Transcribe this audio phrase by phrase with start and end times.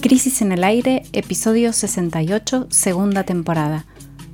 [0.00, 3.86] Crisis en el Aire, episodio 68, segunda temporada.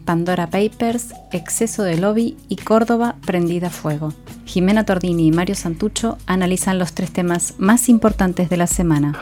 [0.05, 4.13] Pandora Papers, Exceso de Lobby y Córdoba prendida a fuego.
[4.47, 9.17] Jimena Tordini y Mario Santucho analizan los tres temas más importantes de la semana.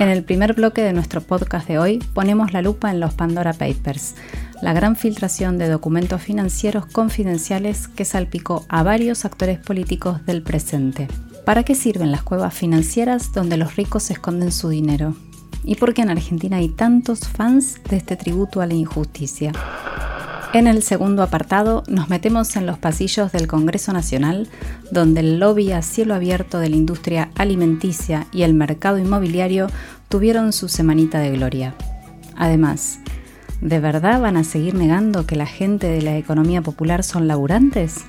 [0.00, 3.52] En el primer bloque de nuestro podcast de hoy ponemos la lupa en los Pandora
[3.52, 4.16] Papers,
[4.60, 11.06] la gran filtración de documentos financieros confidenciales que salpicó a varios actores políticos del presente.
[11.44, 15.16] ¿Para qué sirven las cuevas financieras donde los ricos esconden su dinero?
[15.64, 19.50] ¿Y por qué en Argentina hay tantos fans de este tributo a la injusticia?
[20.52, 24.48] En el segundo apartado nos metemos en los pasillos del Congreso Nacional,
[24.92, 29.66] donde el lobby a cielo abierto de la industria alimenticia y el mercado inmobiliario
[30.08, 31.74] tuvieron su semanita de gloria.
[32.36, 33.00] Además,
[33.60, 38.04] ¿de verdad van a seguir negando que la gente de la economía popular son laburantes?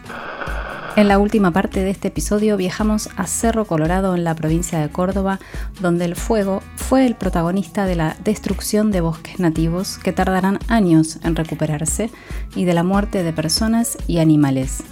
[0.96, 4.90] En la última parte de este episodio viajamos a Cerro Colorado en la provincia de
[4.90, 5.40] Córdoba,
[5.82, 11.18] donde el fuego fue el protagonista de la destrucción de bosques nativos que tardarán años
[11.24, 12.12] en recuperarse
[12.56, 14.84] y de la muerte de personas y animales.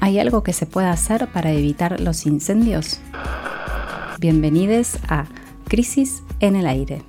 [0.00, 3.00] ¿Hay algo que se pueda hacer para evitar los incendios?
[4.18, 5.26] Bienvenidos a
[5.68, 7.02] Crisis en el Aire.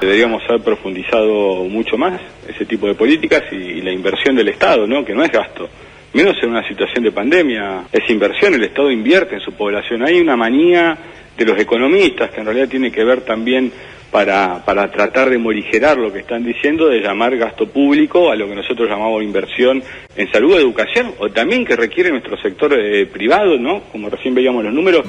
[0.00, 5.04] Deberíamos haber profundizado mucho más ese tipo de políticas y, la inversión del Estado, ¿no?
[5.04, 5.68] que no es gasto.
[6.12, 10.02] Menos en una situación de pandemia, es inversión, el Estado invierte en su población.
[10.02, 10.96] Hay una manía
[11.36, 13.70] de los economistas que en realidad tiene que ver también
[14.10, 18.48] para, para tratar de morigerar lo que están diciendo, de llamar gasto público a lo
[18.48, 19.82] que nosotros llamamos inversión
[20.16, 23.82] en salud, educación, o también que requiere nuestro sector eh, privado, ¿no?
[23.92, 25.04] Como recién veíamos los números,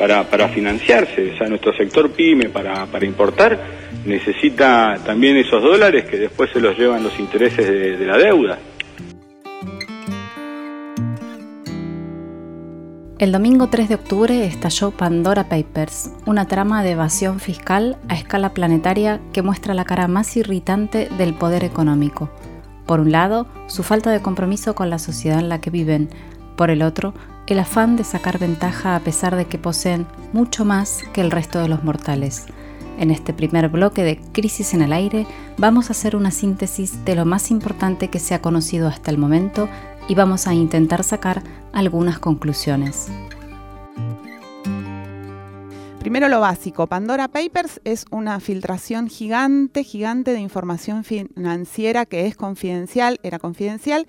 [0.00, 3.58] para, para financiarse, o sea, nuestro sector pyme para, para importar
[4.04, 8.58] necesita también esos dólares que después se los llevan los intereses de, la deuda.
[13.18, 18.54] El domingo 3 de octubre estalló Pandora Papers, una trama de evasión fiscal a escala
[18.54, 22.30] planetaria que muestra la cara más irritante del poder económico.
[22.86, 26.08] Por un lado, su falta de compromiso con la sociedad en la que viven,
[26.56, 27.12] por el otro,
[27.46, 31.58] el afán de sacar ventaja a pesar de que poseen mucho más que el resto
[31.60, 32.46] de los mortales.
[33.00, 37.14] En este primer bloque de Crisis en el Aire vamos a hacer una síntesis de
[37.14, 39.70] lo más importante que se ha conocido hasta el momento
[40.06, 43.08] y vamos a intentar sacar algunas conclusiones.
[45.98, 52.36] Primero lo básico, Pandora Papers es una filtración gigante, gigante de información financiera que es
[52.36, 54.06] confidencial, era confidencial,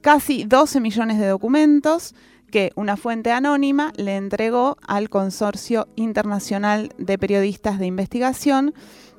[0.00, 2.14] casi 12 millones de documentos
[2.54, 8.74] que una fuente anónima le entregó al Consorcio Internacional de Periodistas de Investigación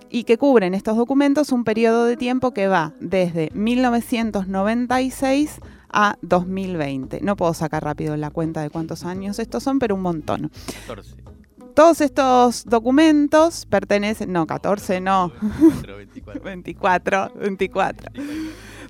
[0.10, 5.60] y que cubren estos documentos un periodo de tiempo que va desde 1996
[5.90, 7.20] a 2020.
[7.24, 10.50] No puedo sacar rápido la cuenta de cuántos años estos son, pero un montón.
[10.88, 11.18] 14.
[11.74, 15.34] Todos estos documentos pertenecen, no, 14 no,
[15.98, 17.34] 24, 24.
[17.36, 18.12] 24.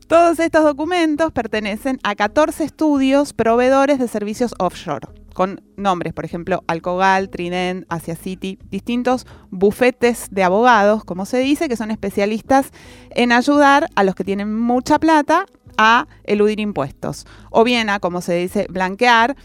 [0.08, 6.64] Todos estos documentos pertenecen a 14 estudios proveedores de servicios offshore, con nombres, por ejemplo,
[6.68, 12.70] Alcogal, Trident, Asia City, distintos bufetes de abogados, como se dice, que son especialistas
[13.10, 18.22] en ayudar a los que tienen mucha plata a eludir impuestos, o bien a, como
[18.22, 19.36] se dice, blanquear,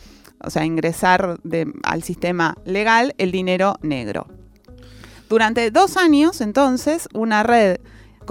[0.44, 1.38] o sea, ingresar
[1.84, 4.27] al sistema legal el dinero negro.
[5.31, 7.78] Durante dos años, entonces, una red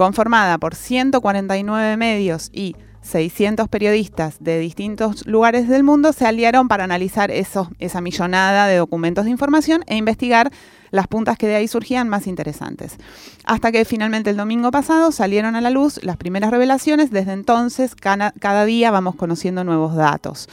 [0.00, 6.84] conformada por 149 medios y 600 periodistas de distintos lugares del mundo se aliaron para
[6.84, 10.50] analizar esa millonada de documentos de información e investigar
[10.90, 12.96] las puntas que de ahí surgían más interesantes.
[13.44, 17.94] Hasta que finalmente el domingo pasado salieron a la luz las primeras revelaciones, desde entonces
[17.94, 20.48] cada día vamos conociendo nuevos datos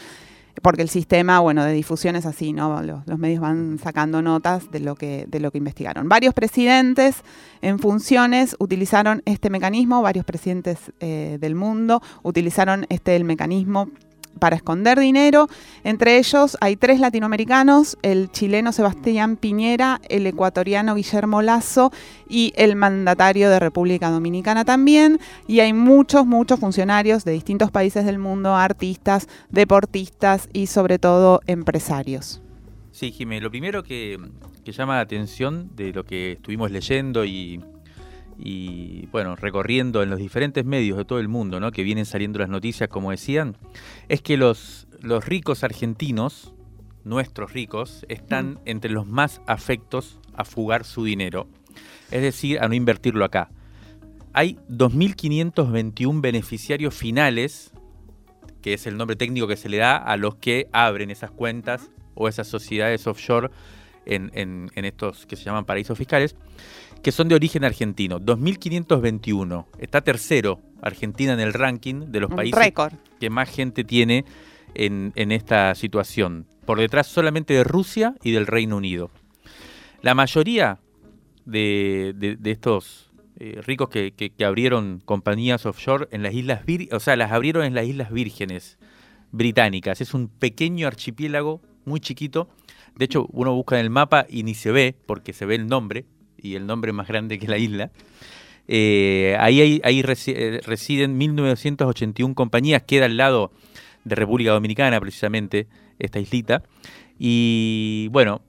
[0.61, 2.81] porque el sistema, bueno, de difusión es así, ¿no?
[2.81, 6.09] Los, medios van sacando notas de lo, que, de lo que investigaron.
[6.09, 7.23] Varios presidentes
[7.61, 13.89] en funciones utilizaron este mecanismo, varios presidentes eh, del mundo utilizaron este el mecanismo
[14.37, 15.47] para esconder dinero.
[15.83, 21.91] Entre ellos hay tres latinoamericanos, el chileno Sebastián Piñera, el ecuatoriano Guillermo Lazo
[22.29, 25.19] y el mandatario de República Dominicana también.
[25.47, 31.41] Y hay muchos, muchos funcionarios de distintos países del mundo, artistas, deportistas y sobre todo
[31.47, 32.41] empresarios.
[32.91, 34.19] Sí, Jimé, lo primero que,
[34.63, 37.61] que llama la atención de lo que estuvimos leyendo y
[38.37, 41.71] y bueno, recorriendo en los diferentes medios de todo el mundo, ¿no?
[41.71, 43.57] que vienen saliendo las noticias, como decían,
[44.09, 46.53] es que los, los ricos argentinos,
[47.03, 48.59] nuestros ricos, están mm.
[48.65, 51.47] entre los más afectos a fugar su dinero,
[52.11, 53.49] es decir, a no invertirlo acá.
[54.33, 57.71] Hay 2.521 beneficiarios finales,
[58.61, 61.89] que es el nombre técnico que se le da a los que abren esas cuentas
[62.13, 63.49] o esas sociedades offshore
[64.07, 64.31] en,
[64.73, 66.35] en, estos que se llaman paraísos fiscales,
[66.99, 68.19] que son de origen argentino.
[68.19, 69.65] 2.521.
[69.79, 72.73] Está tercero Argentina en el ranking de los países
[73.19, 74.25] que más gente tiene
[74.73, 76.47] en, en esta situación.
[76.65, 79.09] Por detrás solamente de Rusia y del Reino Unido.
[80.01, 80.79] La mayoría
[81.45, 83.09] de, de, estos
[83.39, 86.61] eh, ricos que, que, abrieron compañías offshore en las islas
[86.91, 88.77] o sea, las abrieron en las islas vírgenes
[89.31, 90.01] británicas.
[90.01, 92.49] Es un pequeño archipiélago muy chiquito.
[92.95, 95.67] De hecho, uno busca en el mapa y ni se ve, porque se ve el
[95.67, 96.05] nombre,
[96.47, 97.91] y el nombre más grande que la isla.
[98.67, 103.51] Eh, ahí, eh, residen 1981 compañías, queda al lado
[104.03, 105.67] de República Dominicana, precisamente,
[105.99, 106.63] esta islita.
[107.19, 108.41] Y bueno,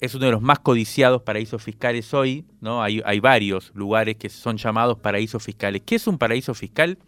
[0.00, 2.82] es uno de los más codiciados paraísos fiscales hoy, ¿no?
[2.82, 5.82] Hay varios lugares que son llamados paraísos fiscales.
[5.84, 6.98] ¿Qué es un paraíso fiscal?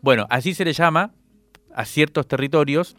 [0.00, 1.12] Bueno, así se le llama
[1.74, 2.96] a ciertos territorios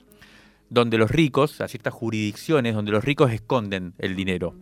[0.70, 4.54] donde los ricos, a ciertas jurisdicciones donde los ricos esconden el dinero.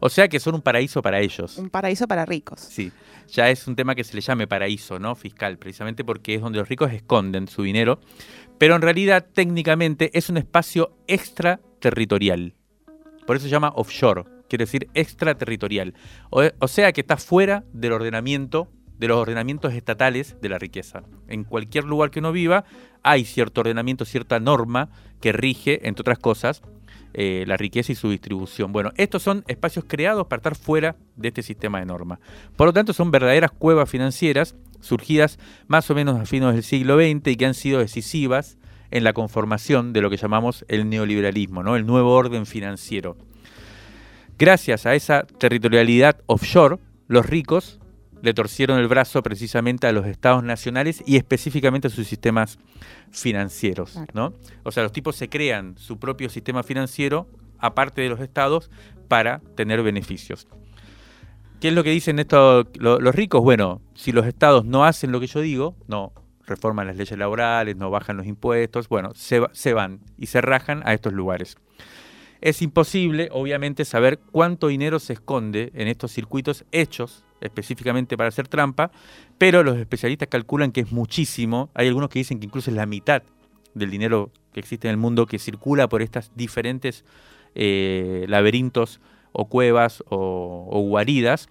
[0.00, 1.58] O sea que son un paraíso para ellos.
[1.58, 2.60] Un paraíso para ricos.
[2.60, 2.92] Sí,
[3.28, 5.14] ya es un tema que se le llame paraíso, ¿no?
[5.14, 8.00] Fiscal, precisamente porque es donde los ricos esconden su dinero.
[8.58, 12.54] Pero en realidad, técnicamente, es un espacio extraterritorial.
[13.26, 15.94] Por eso se llama offshore, quiere decir extraterritorial.
[16.30, 18.68] O, sea que está fuera del ordenamiento,
[18.98, 21.02] de los ordenamientos estatales de la riqueza.
[21.28, 22.64] En cualquier lugar que uno viva
[23.02, 24.90] hay cierto ordenamiento, cierta norma
[25.20, 26.62] que rige, entre otras cosas,
[27.14, 28.72] eh, la riqueza y su distribución.
[28.72, 32.18] Bueno, estos son espacios creados para estar fuera de este sistema de normas.
[32.56, 36.96] Por lo tanto, son verdaderas cuevas financieras surgidas más o menos a fines del siglo
[36.96, 38.58] XX y que han sido decisivas
[38.90, 43.16] en la conformación de lo que llamamos el neoliberalismo, el nuevo orden financiero.
[44.38, 46.78] Gracias a esa territorialidad offshore,
[47.08, 47.80] los ricos
[48.22, 52.58] le torcieron el brazo precisamente a los estados nacionales y específicamente a sus sistemas
[53.10, 53.98] financieros.
[54.12, 54.32] ¿no?
[54.64, 57.28] O sea, los tipos se crean su propio sistema financiero
[57.58, 58.70] aparte de los estados
[59.08, 60.46] para tener beneficios.
[61.60, 63.42] ¿Qué es lo que dicen estos, los ricos?
[63.42, 66.12] Bueno, si los estados no hacen lo que yo digo, no
[66.46, 70.82] reforman las leyes laborales, no bajan los impuestos, bueno, se, se van y se rajan
[70.84, 71.56] a estos lugares.
[72.40, 78.48] Es imposible, obviamente, saber cuánto dinero se esconde en estos circuitos hechos específicamente para hacer
[78.48, 78.90] trampa,
[79.38, 81.70] pero los especialistas calculan que es muchísimo.
[81.74, 83.22] Hay algunos que dicen que incluso es la mitad
[83.74, 87.04] del dinero que existe en el mundo que circula por estas diferentes
[87.54, 89.00] eh, laberintos
[89.32, 91.48] o cuevas o, guaridas.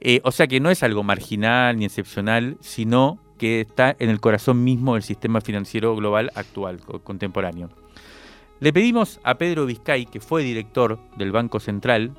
[0.00, 4.20] Eh, o sea que no es algo marginal ni excepcional, sino que está en el
[4.20, 7.70] corazón mismo del sistema financiero global actual, contemporáneo.
[8.58, 12.12] Le pedimos a Pedro Vizcay, que fue director del Banco Central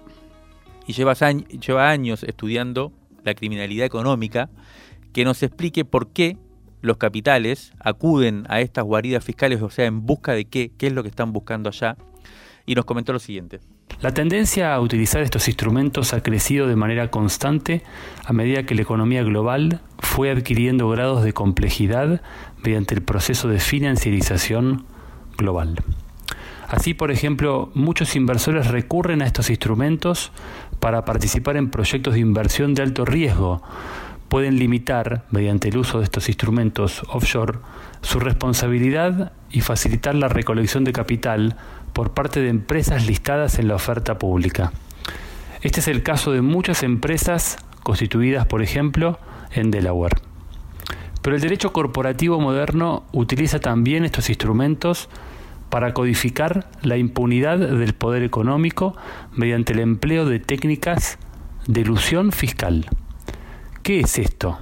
[0.85, 2.93] y lleva, años estudiando
[3.23, 4.49] la criminalidad económica,
[5.13, 6.37] que nos explique por qué
[6.81, 10.93] los capitales acuden a estas guaridas fiscales, o sea, en busca de qué, qué es
[10.93, 11.97] lo que están buscando allá,
[12.67, 13.59] y nos comentó lo siguiente.
[13.99, 17.81] La tendencia a utilizar estos instrumentos ha crecido de manera constante
[18.25, 22.21] a medida que la economía global fue adquiriendo grados de complejidad
[22.63, 24.85] mediante el proceso de financiarización
[25.35, 25.77] global.
[26.67, 30.31] Así, por ejemplo, muchos inversores recurren a estos instrumentos
[30.79, 33.61] para participar en proyectos de inversión de alto riesgo.
[34.27, 37.59] Pueden limitar, mediante el uso de estos instrumentos offshore,
[38.01, 41.55] su responsabilidad y facilitar la recolección de capital
[41.93, 44.73] por parte de empresas listadas en la oferta pública.
[45.61, 49.17] Este es el caso de muchas empresas constituidas, por ejemplo,
[49.53, 50.17] en Delaware.
[51.21, 55.09] Pero el derecho corporativo moderno utiliza también estos instrumentos
[55.69, 58.95] para codificar la impunidad del poder económico
[59.33, 61.17] mediante el empleo de técnicas
[61.67, 62.85] de ilusión fiscal.
[63.83, 64.57] ¿Qué es esto?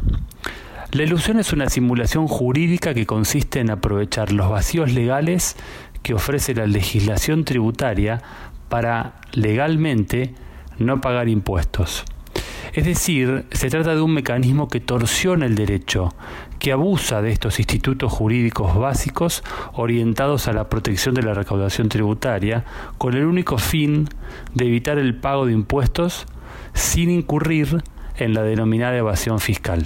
[0.92, 5.56] La ilusión es una simulación jurídica que consiste en aprovechar los vacíos legales
[6.04, 8.22] que ofrece la legislación tributaria
[8.70, 10.34] para legalmente
[10.78, 12.06] no pagar impuestos.
[12.76, 16.14] Es decir, se trata de un mecanismo que torsiona el derecho,
[16.60, 22.66] que abusa de estos institutos jurídicos básicos orientados a la protección de la recaudación tributaria,
[22.98, 24.10] con el único fin
[24.54, 26.26] de evitar el pago de impuestos
[26.74, 27.82] sin incurrir
[28.18, 29.86] en la denominada evasión fiscal.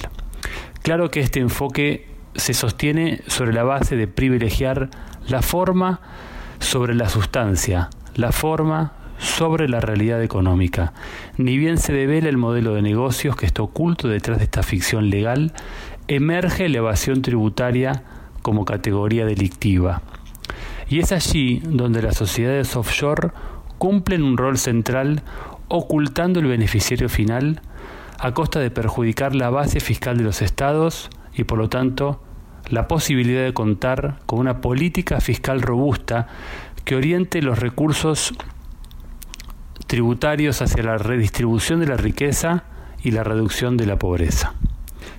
[0.81, 4.89] Claro que este enfoque se sostiene sobre la base de privilegiar
[5.27, 6.01] la forma
[6.57, 10.93] sobre la sustancia, la forma sobre la realidad económica.
[11.37, 15.09] Ni bien se devela el modelo de negocios que está oculto detrás de esta ficción
[15.09, 15.53] legal,
[16.07, 18.03] emerge la evasión tributaria
[18.41, 20.01] como categoría delictiva.
[20.89, 23.31] Y es allí donde las sociedades offshore
[23.77, 25.21] cumplen un rol central
[25.67, 27.61] ocultando el beneficiario final
[28.17, 32.21] a costa de perjudicar la base fiscal de los estados y por lo tanto
[32.69, 36.27] la posibilidad de contar con una política fiscal robusta
[36.85, 38.33] que oriente los recursos
[39.87, 42.63] tributarios hacia la redistribución de la riqueza
[43.03, 44.53] y la reducción de la pobreza.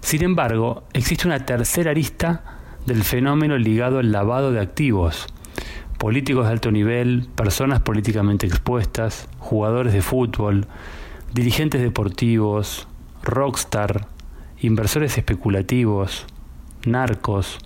[0.01, 5.27] Sin embargo, existe una tercera arista del fenómeno ligado al lavado de activos.
[5.99, 10.67] Políticos de alto nivel, personas políticamente expuestas, jugadores de fútbol,
[11.35, 12.89] dirigentes deportivos,
[13.23, 14.07] rockstar,
[14.61, 16.27] inversores especulativos,
[16.85, 17.59] narcos,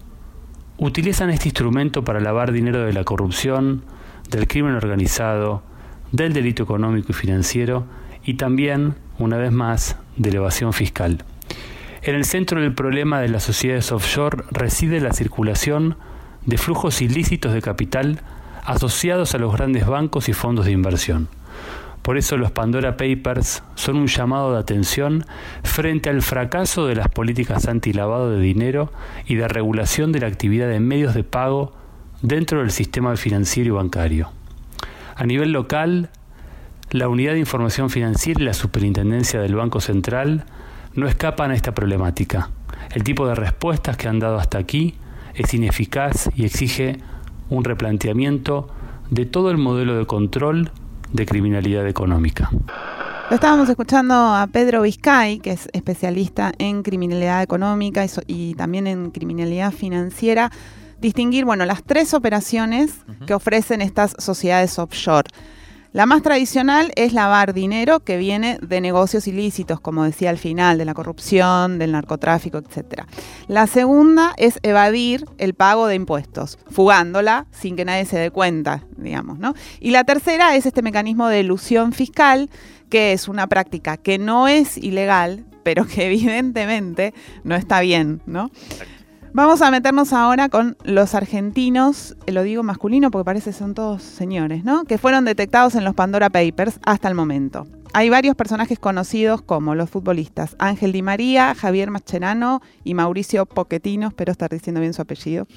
[0.78, 3.84] utilizan este instrumento para lavar dinero de la corrupción,
[4.30, 5.62] del crimen organizado,
[6.14, 7.86] del delito económico y financiero
[8.24, 11.24] y también, una vez más, de evasión fiscal.
[12.02, 15.96] En el centro del problema de las sociedades offshore reside la circulación
[16.46, 18.20] de flujos ilícitos de capital
[18.64, 21.26] asociados a los grandes bancos y fondos de inversión.
[22.02, 25.24] Por eso los Pandora Papers son un llamado de atención
[25.64, 28.92] frente al fracaso de las políticas antilavado de dinero
[29.26, 31.72] y de regulación de la actividad de medios de pago
[32.22, 34.30] dentro del sistema financiero y bancario.
[35.16, 36.10] A nivel local,
[36.90, 40.44] la Unidad de Información Financiera y la Superintendencia del Banco Central
[40.94, 42.50] no escapan a esta problemática.
[42.94, 44.94] El tipo de respuestas que han dado hasta aquí
[45.34, 46.98] es ineficaz y exige
[47.48, 48.68] un replanteamiento
[49.10, 50.70] de todo el modelo de control
[51.12, 52.50] de criminalidad económica.
[53.30, 59.72] Estábamos escuchando a Pedro Vizcay, que es especialista en criminalidad económica y, también en criminalidad
[59.72, 60.50] financiera,
[61.04, 62.94] distinguir bueno, las tres operaciones
[63.26, 65.28] que ofrecen estas sociedades offshore.
[65.92, 70.78] La más tradicional es lavar dinero que viene de negocios ilícitos, como decía al final,
[70.78, 73.02] de la corrupción, del narcotráfico, etc.
[73.48, 78.84] La segunda es evadir el pago de impuestos, fugándola sin que nadie se dé cuenta,
[78.96, 79.52] digamos, ¿no?
[79.80, 82.48] Y la tercera es este mecanismo de ilusión fiscal,
[82.88, 87.12] que es una práctica que no es ilegal, pero que evidentemente
[87.44, 88.50] no está bien, ¿no?
[89.36, 93.74] Vamos a meternos ahora con los argentinos, eh, lo digo masculino porque parece que son
[93.74, 94.84] todos señores, ¿no?
[94.84, 97.66] Que fueron detectados en los Pandora Papers hasta el momento.
[97.94, 104.06] Hay varios personajes conocidos como los futbolistas Ángel Di María, Javier Mascherano y Mauricio Poquetino,
[104.06, 105.48] espero estar diciendo bien su apellido.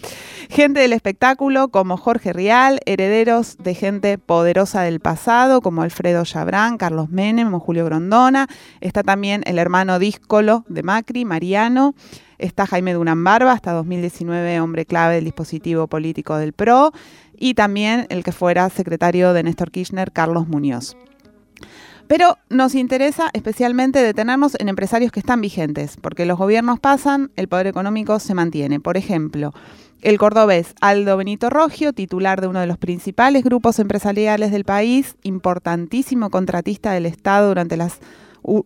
[0.50, 6.79] Gente del espectáculo como Jorge Rial, herederos de gente poderosa del pasado como Alfredo Chabrán,
[6.79, 8.48] Carlos Menem o Julio Grondona.
[8.81, 11.93] Está también el hermano díscolo de Macri, Mariano.
[12.38, 16.91] Está Jaime Durán Barba, hasta 2019 hombre clave del dispositivo político del PRO,
[17.38, 20.96] y también el que fuera secretario de Néstor Kirchner, Carlos Muñoz.
[22.08, 27.50] Pero nos interesa especialmente detenernos en empresarios que están vigentes, porque los gobiernos pasan, el
[27.50, 28.79] poder económico se mantiene.
[28.79, 29.53] Por ejemplo,
[30.01, 35.15] el cordobés Aldo Benito Rogio, titular de uno de los principales grupos empresariales del país,
[35.24, 38.00] importantísimo contratista del Estado durante las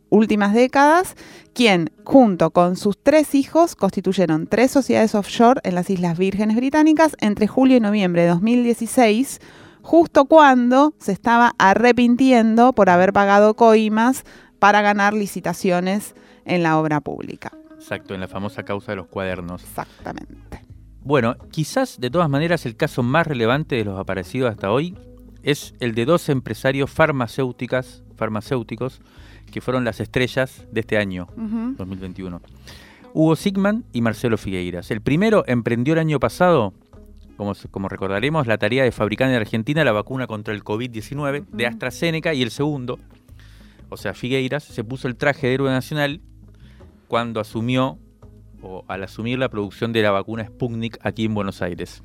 [0.09, 1.15] últimas décadas,
[1.53, 7.15] quien junto con sus tres hijos constituyeron tres sociedades offshore en las Islas Vírgenes Británicas
[7.19, 9.39] entre julio y noviembre de 2016,
[9.81, 14.23] justo cuando se estaba arrepintiendo por haber pagado coimas
[14.59, 16.13] para ganar licitaciones
[16.45, 17.51] en la obra pública.
[17.73, 19.63] Exacto, en la famosa causa de los cuadernos.
[19.63, 20.61] Exactamente.
[21.03, 24.95] Bueno, quizás de todas maneras el caso más relevante de los aparecidos hasta hoy
[25.41, 29.01] es el de dos empresarios farmacéuticas, farmacéuticos
[29.51, 32.41] que fueron las estrellas de este año, 2021.
[33.13, 34.89] Hugo Sigman y Marcelo Figueiras.
[34.91, 36.73] El primero emprendió el año pasado,
[37.37, 41.67] como, como recordaremos, la tarea de fabricar en Argentina la vacuna contra el COVID-19 de
[41.67, 42.99] AstraZeneca y el segundo,
[43.89, 46.21] o sea, Figueiras, se puso el traje de héroe nacional
[47.09, 47.99] cuando asumió,
[48.61, 52.01] o al asumir la producción de la vacuna Sputnik aquí en Buenos Aires.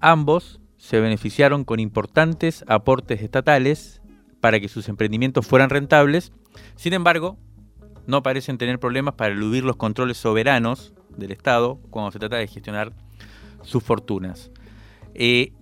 [0.00, 4.02] Ambos se beneficiaron con importantes aportes estatales
[4.44, 6.30] para que sus emprendimientos fueran rentables
[6.76, 7.38] sin embargo,
[8.06, 12.46] no parecen tener problemas para eludir los controles soberanos del Estado cuando se trata de
[12.46, 12.92] gestionar
[13.62, 14.50] sus fortunas.
[15.14, 15.54] Eh,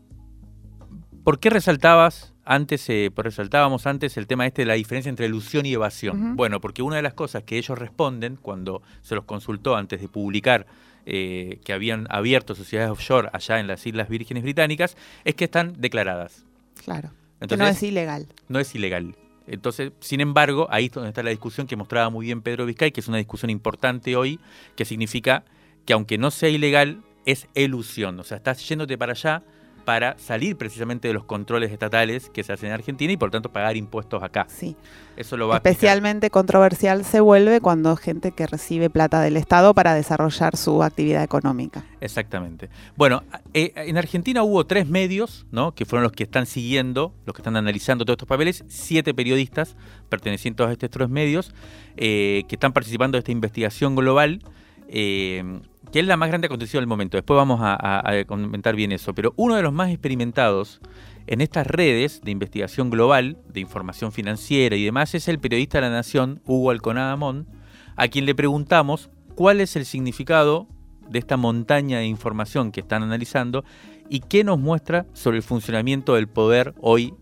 [1.23, 5.65] ¿Por qué resaltabas antes, eh, resaltábamos antes el tema este de la diferencia entre ilusión
[5.65, 6.35] y evasión?
[6.35, 10.09] Bueno, porque una de las cosas que ellos responden cuando se los consultó antes de
[10.09, 10.67] publicar
[11.07, 15.75] eh, que habían abierto sociedades offshore allá en las Islas Vírgenes Británicas es que están
[15.79, 16.45] declaradas.
[16.85, 17.13] Claro.
[17.49, 18.29] Que no es ilegal.
[18.49, 19.17] No es ilegal.
[19.47, 22.93] Entonces, sin embargo, ahí es donde está la discusión que mostraba muy bien Pedro Vizcay,
[22.93, 24.39] que es una discusión importante hoy,
[24.77, 25.45] que significa
[25.85, 28.19] que aunque no sea ilegal, es elusión.
[28.21, 29.43] O sea, estás yéndote para allá
[29.85, 33.53] para salir precisamente de los controles estatales que se hacen en Argentina y por tanto
[33.53, 34.47] pagar impuestos acá.
[34.49, 34.77] Sí.
[35.17, 39.95] Eso lo va Especialmente controversial se vuelve cuando gente que recibe plata del Estado para
[39.95, 41.85] desarrollar su actividad económica.
[42.01, 42.71] Exactamente.
[42.97, 43.23] Bueno,
[43.53, 45.75] eh, en Argentina hubo tres medios, ¿no?
[45.75, 49.77] Que fueron los que están siguiendo, los que están analizando todos estos papeles, siete periodistas
[50.09, 51.55] pertenecientes a estos tres medios,
[51.97, 54.41] eh, que están participando de esta investigación global.
[54.89, 55.61] Eh,
[55.93, 57.19] que es la más grande acontecido del momento.
[57.19, 59.15] Después vamos a, comentar bien eso.
[59.15, 60.81] Pero uno de los más experimentados
[61.27, 65.83] en estas redes de investigación global, de información financiera y demás, es el periodista de
[65.83, 67.47] la Nación, Hugo Alconada Mon,
[67.95, 70.67] a quien le preguntamos cuál es el significado
[71.09, 73.65] de esta montaña de información que están analizando
[74.09, 77.15] y qué nos muestra sobre el funcionamiento del poder hoy,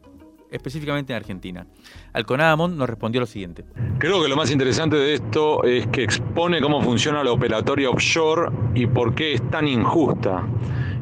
[0.50, 1.66] específicamente en Argentina.
[2.12, 3.64] Alconadamón nos respondió lo siguiente.
[3.98, 8.50] Creo que lo más interesante de esto es que expone cómo funciona la operatoria offshore
[8.74, 10.42] y por qué es tan injusta.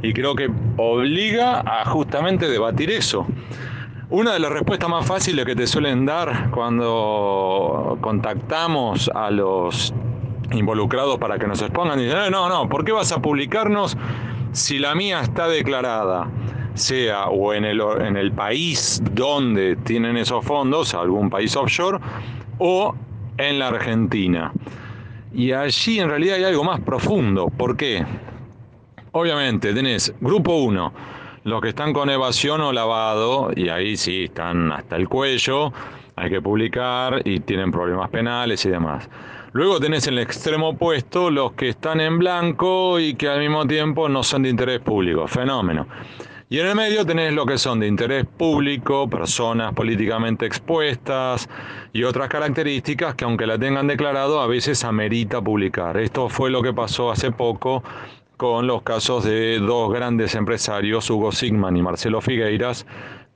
[0.02, 3.26] Y creo que obliga a justamente debatir eso.
[4.11, 9.93] Una de las respuestas más fáciles que te suelen dar cuando contactamos a los
[10.52, 13.99] involucrados para que nos expongan, dicen, eh, no, no, ¿por qué vas a publicarnos
[14.52, 16.31] si la mía está declarada?
[16.78, 21.99] Sea o en el, en el país donde tienen esos fondos, algún país offshore,
[22.58, 22.94] o
[23.37, 24.52] en la Argentina.
[25.32, 27.49] Y allí en realidad hay algo más profundo.
[27.49, 28.04] ¿Por qué?
[29.12, 30.92] Obviamente tenés grupo 1,
[31.44, 35.73] los que están con evasión o lavado, y ahí sí están hasta el cuello,
[36.16, 39.08] hay que publicar y tienen problemas penales y demás.
[39.52, 43.66] Luego tenés en el extremo opuesto los que están en blanco y que al mismo
[43.66, 45.26] tiempo no son de interés público.
[45.26, 45.87] Fenómeno.
[46.50, 51.47] Y en el medio tenés lo que son de interés público, personas políticamente expuestas
[51.93, 55.99] y otras características que aunque la tengan declarado a veces amerita publicar.
[55.99, 57.83] Esto fue lo que pasó hace poco
[58.38, 62.87] con los casos de dos grandes empresarios, Hugo Sigman y Marcelo Figueiras,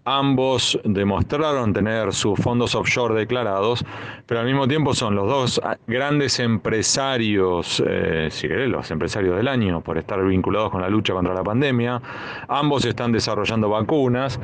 [0.04, 3.85] Ambos demostraron tener sus fondos offshore declarados,
[4.26, 9.47] pero al mismo tiempo son los dos grandes empresarios, eh, si querés, los empresarios del
[9.47, 12.02] año, por estar vinculados con la lucha contra la pandemia.
[12.49, 14.40] Ambos están desarrollando vacunas.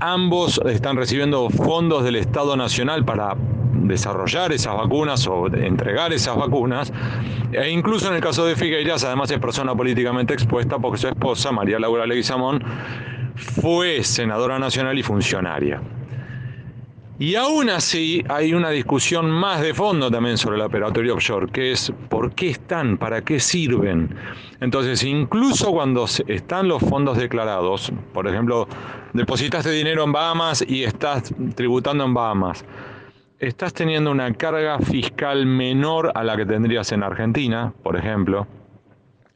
[0.00, 3.36] Ambos están recibiendo fondos del Estado Nacional para
[3.84, 6.92] desarrollar esas vacunas o entregar esas vacunas.
[7.52, 11.52] E incluso en el caso de Figueiras, además es persona políticamente expuesta porque su esposa,
[11.52, 12.60] María Laura Leguizamón,
[13.36, 15.80] fue senadora nacional y funcionaria.
[17.18, 21.72] Y aún así hay una discusión más de fondo también sobre la operatoria offshore, que
[21.72, 24.14] es por qué están, para qué sirven.
[24.60, 28.68] Entonces, incluso cuando están los fondos declarados, por ejemplo,
[29.14, 32.66] depositaste dinero en Bahamas y estás tributando en Bahamas,
[33.38, 38.46] estás teniendo una carga fiscal menor a la que tendrías en Argentina, por ejemplo.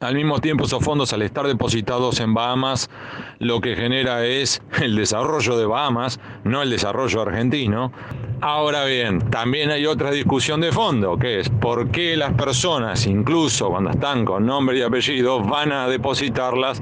[0.01, 2.89] Al mismo tiempo, esos fondos, al estar depositados en Bahamas,
[3.37, 7.91] lo que genera es el desarrollo de Bahamas, no el desarrollo argentino.
[8.43, 13.69] Ahora bien, también hay otra discusión de fondo, que es por qué las personas, incluso
[13.69, 16.81] cuando están con nombre y apellido, van a depositarlas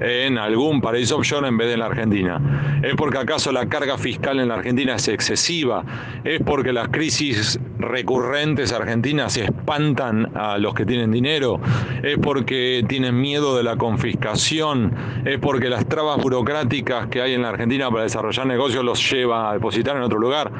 [0.00, 2.80] en algún paraíso offshore en vez de en la Argentina.
[2.84, 5.84] ¿Es porque acaso la carga fiscal en la Argentina es excesiva?
[6.22, 11.58] ¿Es porque las crisis recurrentes argentinas espantan a los que tienen dinero?
[12.04, 14.94] ¿Es porque tienen miedo de la confiscación?
[15.24, 19.50] ¿Es porque las trabas burocráticas que hay en la Argentina para desarrollar negocios los lleva
[19.50, 20.52] a depositar en otro lugar?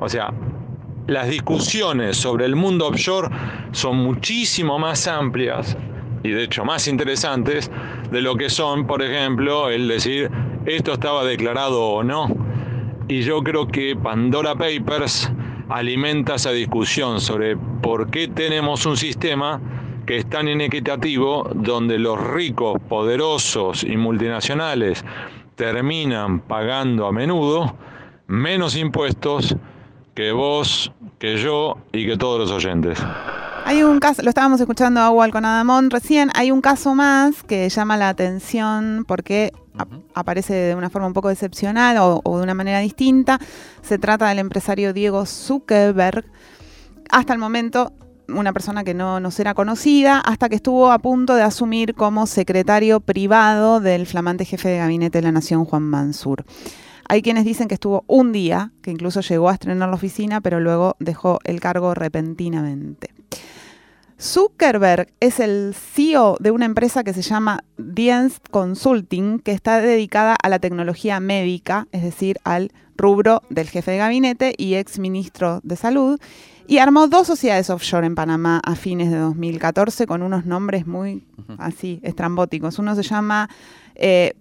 [0.00, 0.32] O sea,
[1.06, 3.28] las discusiones sobre el mundo offshore
[3.72, 5.76] son muchísimo más amplias
[6.22, 7.70] y de hecho más interesantes
[8.10, 10.30] de lo que son, por ejemplo, el decir
[10.66, 12.28] esto estaba declarado o no.
[13.08, 15.32] Y yo creo que Pandora Papers
[15.68, 19.60] alimenta esa discusión sobre por qué tenemos un sistema
[20.06, 25.04] que es tan inequitativo donde los ricos, poderosos y multinacionales
[25.54, 27.76] terminan pagando a menudo
[28.26, 29.56] menos impuestos
[30.18, 32.98] que vos, que yo y que todos los oyentes.
[33.64, 37.44] Hay un caso, lo estábamos escuchando a Wal con Adamón recién, hay un caso más
[37.44, 39.52] que llama la atención porque
[40.14, 43.38] aparece de una forma un poco excepcional o, de una manera distinta.
[43.82, 46.24] Se trata del empresario Diego Zuckerberg.
[47.12, 47.92] Hasta el momento
[48.26, 52.26] una persona que no nos era conocida, hasta que estuvo a punto de asumir como
[52.26, 56.44] secretario privado del flamante jefe de gabinete de la Nación, Juan Mansur.
[57.08, 60.60] Hay quienes dicen que estuvo un día, que incluso llegó a estrenar la oficina, pero
[60.60, 63.10] luego dejó el cargo repentinamente.
[64.20, 70.36] Zuckerberg es el CEO de una empresa que se llama Dienst Consulting, que está dedicada
[70.42, 75.60] a la tecnología médica, es decir, al rubro del jefe de gabinete y ex ministro
[75.62, 76.20] de Salud,
[76.66, 81.24] y armó dos sociedades offshore en Panamá a fines de 2014 con unos nombres muy
[81.56, 82.78] así estrambóticos.
[82.78, 83.48] Uno se llama
[83.94, 84.34] eh,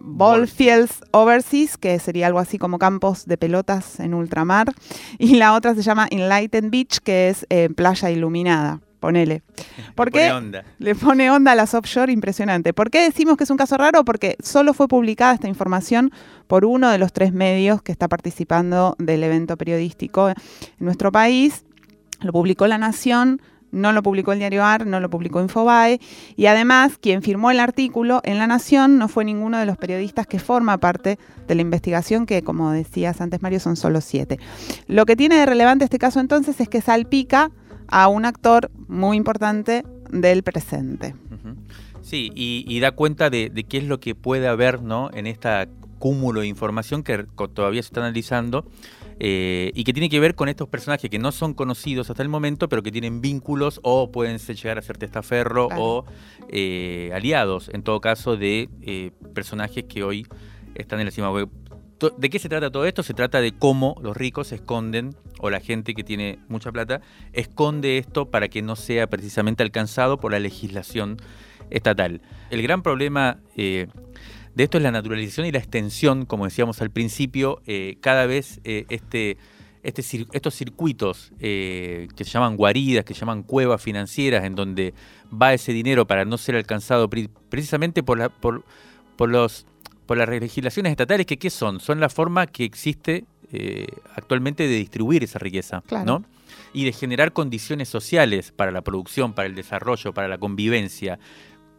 [0.00, 4.72] Ballfields Overseas, que sería algo así como campos de pelotas en ultramar,
[5.18, 8.80] y la otra se llama Enlightened Beach, que es eh, playa iluminada.
[9.00, 9.42] Ponele.
[9.94, 10.32] ¿Por qué?
[10.78, 12.72] Le pone onda a las offshore impresionante.
[12.72, 14.04] ¿Por qué decimos que es un caso raro?
[14.04, 16.12] Porque solo fue publicada esta información
[16.46, 20.36] por uno de los tres medios que está participando del evento periodístico en
[20.78, 21.64] nuestro país.
[22.20, 26.00] Lo publicó La Nación, no lo publicó el diario AR, no lo publicó Infobae,
[26.36, 30.26] y además quien firmó el artículo en La Nación no fue ninguno de los periodistas
[30.26, 34.38] que forma parte de la investigación, que como decías antes Mario son solo siete.
[34.86, 37.50] Lo que tiene de relevante este caso entonces es que salpica
[37.88, 41.14] a un actor muy importante del presente.
[42.02, 45.10] Sí, y, da cuenta de, qué es lo que puede haber ¿no?
[45.12, 45.66] en esta
[45.98, 48.64] cúmulo de información que todavía se está analizando
[49.18, 52.28] eh, y que tiene que ver con estos personajes que no son conocidos hasta el
[52.28, 56.04] momento, pero que tienen vínculos o pueden llegar a ser testaferro o
[56.48, 60.26] eh, aliados, en todo caso, de eh, personajes que hoy
[60.74, 61.32] están en la cima.
[62.18, 63.02] ¿De qué se trata todo esto?
[63.02, 67.00] Se trata de cómo los ricos esconden, o la gente que tiene mucha plata,
[67.32, 71.16] esconde esto para que no sea precisamente alcanzado por la legislación
[71.70, 72.20] estatal.
[72.50, 73.38] El gran problema
[74.56, 78.58] de esto es la naturalización y la extensión, como decíamos al principio, eh, cada vez
[78.64, 79.36] eh, este,
[79.82, 84.94] este, estos circuitos eh, que se llaman guaridas, que se llaman cuevas financieras, en donde
[85.30, 87.10] va ese dinero para no ser alcanzado
[87.50, 88.64] precisamente por, la, por,
[89.16, 89.66] por, los,
[90.06, 91.78] por las legislaciones estatales, que ¿qué son?
[91.78, 93.24] Son la forma que existe
[94.16, 96.24] actualmente de distribuir esa riqueza, ¿no?
[96.72, 101.18] Y de generar condiciones sociales para la producción, para el desarrollo, para la convivencia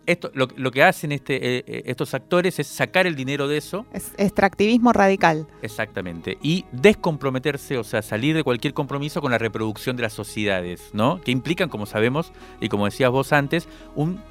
[0.07, 3.85] esto, lo, que hacen este, eh, eh, estos actores es sacar el dinero de eso.
[3.93, 5.47] Es extractivismo radical.
[5.61, 6.37] Exactamente.
[6.41, 11.19] Y descomprometerse, o sea, salir de cualquier compromiso con la reproducción de las sociedades, ¿no?
[11.21, 14.21] Que implican, como sabemos, y como decías vos antes, un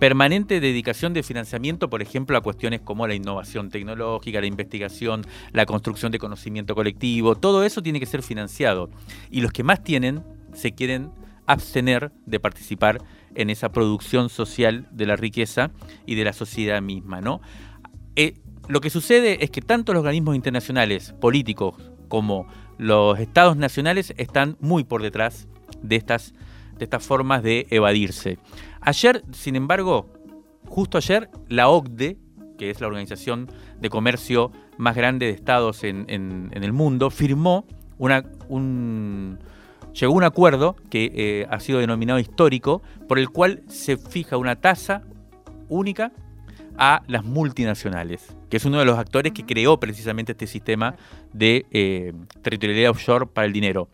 [0.00, 5.64] permanente dedicación de financiamiento, por ejemplo, a cuestiones como la innovación tecnológica, la investigación, la
[5.64, 8.90] construcción de conocimiento colectivo, todo eso tiene que ser financiado.
[9.30, 11.10] Y los que más tienen se quieren
[11.46, 13.00] abstener de participar
[13.34, 15.70] en esa producción social de la riqueza
[16.06, 17.20] y de la sociedad misma.
[17.20, 17.40] ¿no?
[18.16, 18.34] Eh,
[18.68, 21.74] lo que sucede es que tanto los organismos internacionales, políticos,
[22.08, 22.46] como
[22.78, 25.48] los estados nacionales están muy por detrás
[25.82, 26.34] de estas,
[26.78, 28.38] de estas formas de evadirse.
[28.80, 30.12] Ayer, sin embargo,
[30.66, 32.18] justo ayer, la OCDE,
[32.58, 37.66] que es la organización de comercio más grande de estados en, en el mundo, firmó
[37.98, 39.38] una, un,
[39.94, 44.56] llegó un acuerdo que eh, ha sido denominado histórico, por el cual se fija una
[44.56, 45.02] tasa
[45.68, 46.12] única
[46.76, 50.96] a las multinacionales, que es uno de los actores que creó precisamente este sistema
[51.32, 53.88] de eh, territorialidad offshore para el dinero.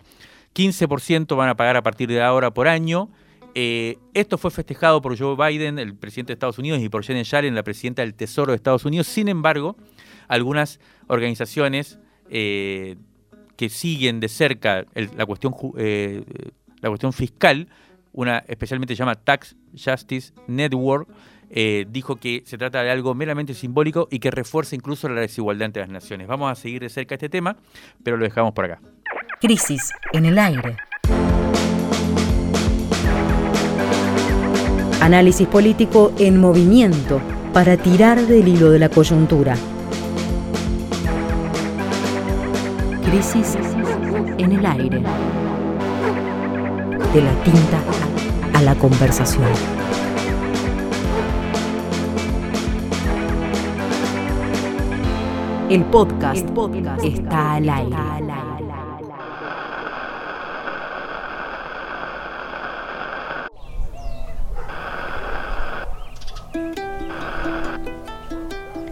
[0.54, 3.10] 15% van a pagar a partir de ahora por año.
[3.54, 7.26] Eh, esto fue festejado por Joe Biden, el presidente de Estados Unidos, y por Janet
[7.26, 9.06] Yellen, la presidenta del Tesoro de Estados Unidos.
[9.06, 9.76] Sin embargo,
[10.28, 11.98] algunas organizaciones
[13.60, 16.24] que siguen de cerca la, cuestión, eh,
[16.80, 17.68] la cuestión fiscal,
[18.10, 21.06] una especialmente se llama Tax Justice Network,
[21.50, 25.66] eh, dijo que se trata de algo meramente simbólico y que refuerza incluso la desigualdad
[25.66, 26.26] entre las naciones.
[26.26, 27.54] Vamos a seguir de cerca este tema,
[28.02, 28.80] pero lo dejamos por acá.
[29.42, 30.78] Crisis en el aire.
[35.02, 37.20] Análisis político en movimiento
[37.52, 39.54] para tirar del hilo de la coyuntura.
[43.10, 43.56] Crisis
[44.38, 45.00] en el aire.
[47.12, 47.80] De la tinta
[48.54, 49.48] a la conversación.
[55.68, 56.46] El podcast,
[57.02, 58.29] está al aire.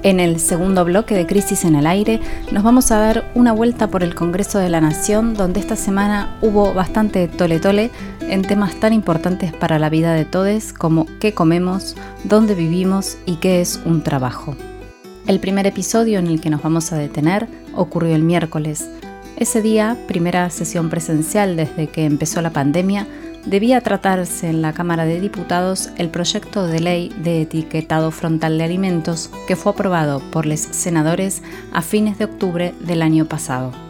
[0.04, 2.20] En el segundo bloque de Crisis en el Aire
[2.52, 6.38] nos vamos a dar una vuelta por el Congreso de la Nación, donde esta semana
[6.40, 11.34] hubo bastante tole tole en temas tan importantes para la vida de todos como qué
[11.34, 14.56] comemos, dónde vivimos y qué es un trabajo.
[15.26, 18.88] El primer episodio en el que nos vamos a detener ocurrió el miércoles.
[19.37, 23.08] Ese día, primera sesión presencial desde que empezó la pandemia,
[23.46, 28.64] debía tratarse en la Cámara de Diputados el proyecto de ley de etiquetado frontal de
[28.64, 33.88] alimentos que fue aprobado por los senadores a fines de octubre del año pasado.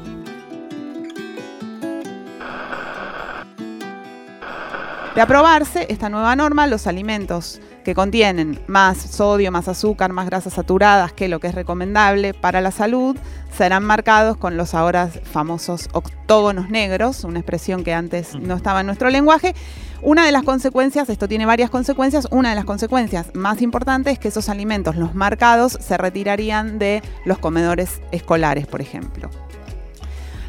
[5.18, 10.52] De aprobarse esta nueva norma, los alimentos que contienen más sodio, más azúcar, más grasas
[10.52, 13.16] saturadas que lo que es recomendable para la salud,
[13.52, 18.87] serán marcados con los ahora famosos octógonos negros, una expresión que antes no estaba en
[18.87, 19.57] nuestro lenguaje.
[20.02, 24.18] Una de las consecuencias, esto tiene varias consecuencias, una de las consecuencias más importantes es
[24.20, 29.31] que esos alimentos, los marcados, se retirarían de los comedores escolares, por ejemplo.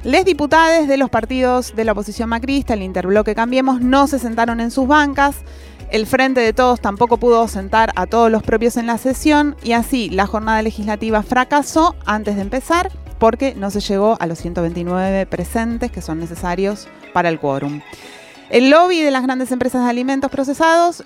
[0.03, 4.61] Les diputados de los partidos de la oposición macrista, el interbloque Cambiemos, no se sentaron
[4.61, 5.35] en sus bancas.
[5.91, 9.73] El Frente de Todos tampoco pudo sentar a todos los propios en la sesión y
[9.73, 15.25] así la jornada legislativa fracasó antes de empezar porque no se llegó a los 129
[15.25, 17.81] presentes que son necesarios para el quórum.
[18.49, 21.03] El lobby de las grandes empresas de alimentos procesados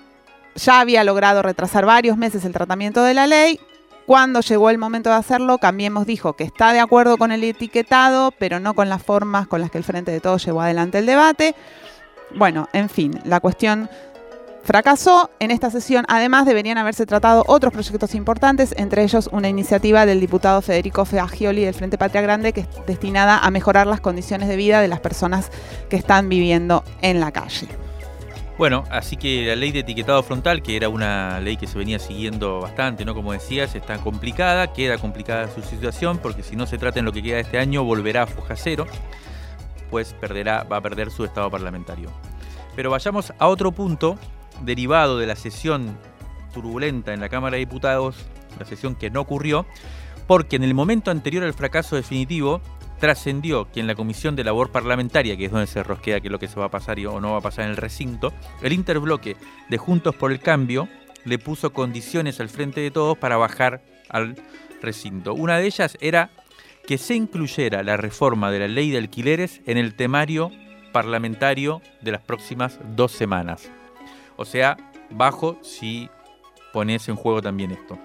[0.54, 3.58] ya había logrado retrasar varios meses el tratamiento de la ley.
[4.06, 8.32] Cuando llegó el momento de hacerlo, Cambiemos dijo que está de acuerdo con el etiquetado,
[8.38, 11.06] pero no con las formas con las que el Frente de Todos llevó adelante el
[11.06, 11.54] debate.
[12.34, 13.88] Bueno, en fin, la cuestión
[14.62, 15.30] fracasó.
[15.38, 20.20] En esta sesión, además, deberían haberse tratado otros proyectos importantes, entre ellos una iniciativa del
[20.20, 24.56] diputado Federico Feagioli del Frente Patria Grande, que es destinada a mejorar las condiciones de
[24.56, 25.50] vida de las personas
[25.88, 27.83] que están viviendo en la calle.
[28.56, 31.98] Bueno, así que la ley de etiquetado frontal, que era una ley que se venía
[31.98, 33.12] siguiendo bastante, ¿no?
[33.12, 37.12] Como decías, está complicada, queda complicada su situación, porque si no se trata en lo
[37.12, 38.86] que queda este año, volverá a foja cero,
[39.90, 42.10] pues perderá, va a perder su estado parlamentario.
[42.76, 44.16] Pero vayamos a otro punto,
[44.62, 45.98] derivado de la sesión
[46.52, 48.16] turbulenta en la Cámara de Diputados,
[48.58, 49.66] la sesión que no ocurrió,
[50.28, 52.60] porque en el momento anterior al fracaso definitivo,
[53.04, 56.38] trascendió que en la Comisión de Labor Parlamentaria, que es donde se rosquea que lo
[56.38, 59.36] que se va a pasar o no va a pasar en el recinto, el interbloque
[59.68, 60.88] de Juntos por el Cambio
[61.26, 64.36] le puso condiciones al frente de todos para bajar al
[64.80, 65.34] recinto.
[65.34, 66.30] Una de ellas era
[66.86, 70.50] que se incluyera la reforma de la ley de alquileres en el temario
[70.90, 73.70] parlamentario de las próximas dos semanas.
[74.38, 74.78] O sea,
[75.10, 76.08] bajo si
[76.72, 77.98] pones en juego también esto.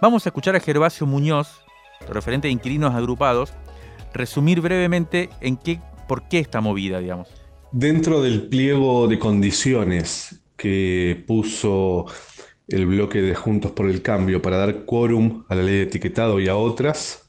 [0.00, 1.66] Vamos a escuchar a Gervasio Muñoz,
[2.08, 3.52] referente de inquilinos agrupados,
[4.12, 7.28] resumir brevemente en qué, por qué esta movida, digamos.
[7.72, 12.06] Dentro del pliego de condiciones que puso
[12.66, 16.40] el bloque de Juntos por el Cambio para dar quórum a la ley de etiquetado
[16.40, 17.28] y a otras,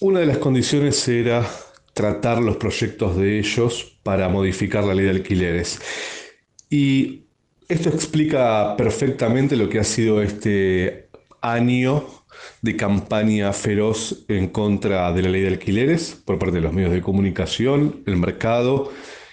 [0.00, 1.44] una de las condiciones era
[1.94, 5.80] tratar los proyectos de ellos para modificar la ley de alquileres.
[6.70, 7.24] Y
[7.68, 11.08] esto explica perfectamente lo que ha sido este
[11.40, 12.06] año
[12.62, 16.92] de campaña feroz en contra de la ley de alquileres por parte de los medios
[16.92, 18.92] de comunicación, el mercado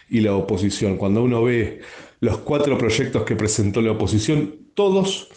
[0.10, 0.98] y la oposición.
[0.98, 1.82] Cuando uno ve
[2.20, 5.30] los cuatro proyectos que presentó la oposición, todos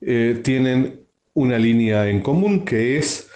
[0.00, 3.28] eh, tienen una línea en común que es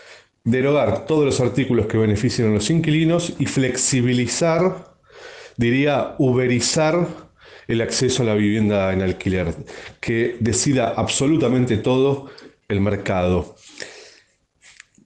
[0.44, 4.94] derogar todos los artículos que benefician a los inquilinos y flexibilizar,
[5.56, 7.06] diría, uberizar
[7.68, 9.54] el acceso a la vivienda en alquiler,
[10.00, 12.30] que decida absolutamente todo
[12.70, 13.56] el mercado.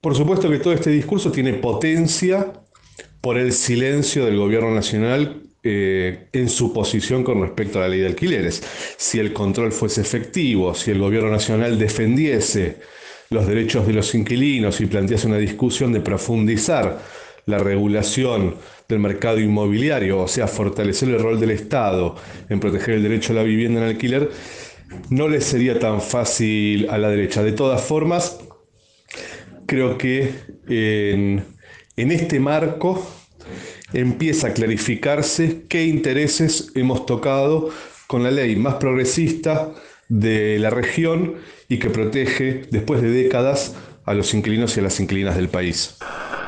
[0.00, 2.52] Por supuesto que todo este discurso tiene potencia
[3.20, 8.00] por el silencio del gobierno nacional eh, en su posición con respecto a la ley
[8.00, 8.62] de alquileres.
[8.98, 12.76] Si el control fuese efectivo, si el gobierno nacional defendiese
[13.30, 17.00] los derechos de los inquilinos y plantease una discusión de profundizar
[17.46, 18.56] la regulación
[18.88, 22.16] del mercado inmobiliario, o sea, fortalecer el rol del Estado
[22.48, 24.30] en proteger el derecho a la vivienda en alquiler,
[25.10, 27.42] no le sería tan fácil a la derecha.
[27.42, 28.38] De todas formas,
[29.66, 30.34] creo que
[30.68, 31.44] en,
[31.96, 33.04] este marco
[33.92, 37.70] empieza a clarificarse qué intereses hemos tocado
[38.06, 39.72] con la ley más progresista
[40.08, 41.36] de la región
[41.68, 45.96] y que protege después de décadas a los inquilinos y a las inquilinas del país.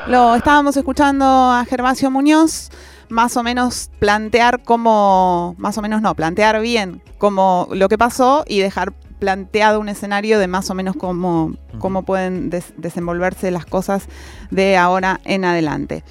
[0.07, 2.69] Lo estábamos escuchando a Gervasio Muñoz
[3.09, 8.43] más o menos plantear cómo, más o menos no, plantear bien como lo que pasó
[8.47, 14.07] y dejar planteado un escenario de más o menos cómo, cómo pueden desenvolverse las cosas
[14.51, 16.03] de ahora en adelante.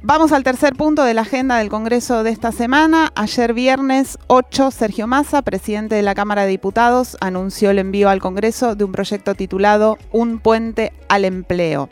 [0.00, 3.10] Vamos al tercer punto de la agenda del Congreso de esta semana.
[3.16, 8.20] Ayer viernes 8, Sergio Massa, presidente de la Cámara de Diputados, anunció el envío al
[8.20, 11.88] Congreso de un proyecto titulado Un puente al empleo.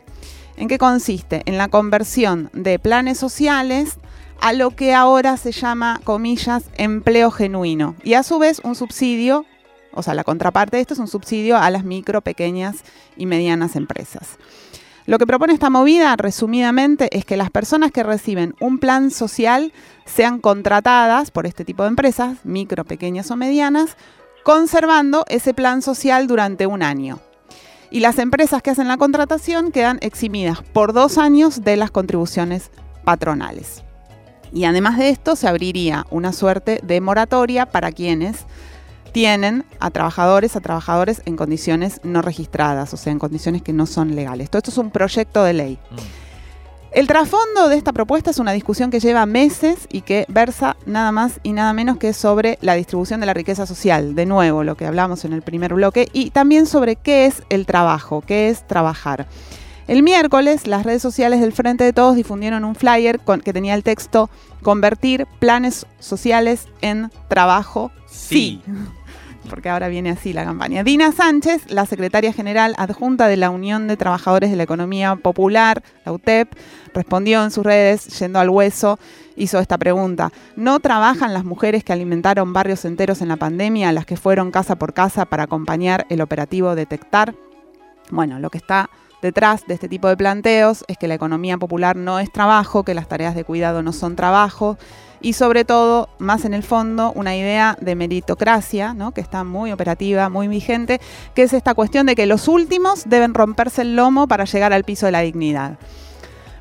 [0.55, 1.41] ¿En qué consiste?
[1.45, 3.99] En la conversión de planes sociales
[4.41, 7.95] a lo que ahora se llama, comillas, empleo genuino.
[8.03, 9.45] Y a su vez un subsidio,
[9.93, 12.77] o sea, la contraparte de esto es un subsidio a las micro, pequeñas
[13.15, 14.37] y medianas empresas.
[15.07, 19.71] Lo que propone esta movida, resumidamente, es que las personas que reciben un plan social
[20.05, 23.95] sean contratadas por este tipo de empresas, micro, pequeñas o medianas,
[24.43, 27.19] conservando ese plan social durante un año.
[27.89, 32.69] Y las empresas que hacen la contratación quedan eximidas por dos años de las contribuciones
[33.05, 33.86] patronales.
[34.53, 38.45] Y además de esto, se abriría una suerte de moratoria para quienes
[39.11, 43.85] tienen a trabajadores, a trabajadores en condiciones no registradas, o sea, en condiciones que no
[43.85, 44.49] son legales.
[44.49, 45.79] Todo esto es un proyecto de ley.
[45.91, 46.27] Mm.
[46.91, 51.11] El trasfondo de esta propuesta es una discusión que lleva meses y que versa nada
[51.11, 54.75] más y nada menos que sobre la distribución de la riqueza social, de nuevo, lo
[54.75, 58.65] que hablamos en el primer bloque, y también sobre qué es el trabajo, qué es
[58.65, 59.27] trabajar.
[59.87, 63.83] El miércoles, las redes sociales del Frente de Todos difundieron un flyer que tenía el
[63.83, 64.29] texto
[64.61, 68.61] Convertir planes sociales en trabajo sí.
[69.49, 70.83] porque ahora viene así la campaña.
[70.83, 75.81] Dina Sánchez, la secretaria general adjunta de la Unión de Trabajadores de la Economía Popular,
[76.05, 76.53] la UTEP,
[76.93, 78.99] respondió en sus redes, yendo al hueso,
[79.37, 80.33] hizo esta pregunta.
[80.57, 84.75] ¿No trabajan las mujeres que alimentaron barrios enteros en la pandemia, las que fueron casa
[84.75, 87.35] por casa para acompañar el operativo Detectar?
[88.09, 88.89] Bueno, lo que está
[89.21, 92.93] detrás de este tipo de planteos es que la economía popular no es trabajo, que
[92.93, 94.77] las tareas de cuidado no son trabajo
[95.19, 99.11] y sobre todo, más en el fondo, una idea de meritocracia, ¿no?
[99.11, 101.01] que está muy operativa, muy vigente,
[101.33, 104.83] que es esta cuestión de que los últimos deben romperse el lomo para llegar al
[104.83, 105.77] piso de la dignidad.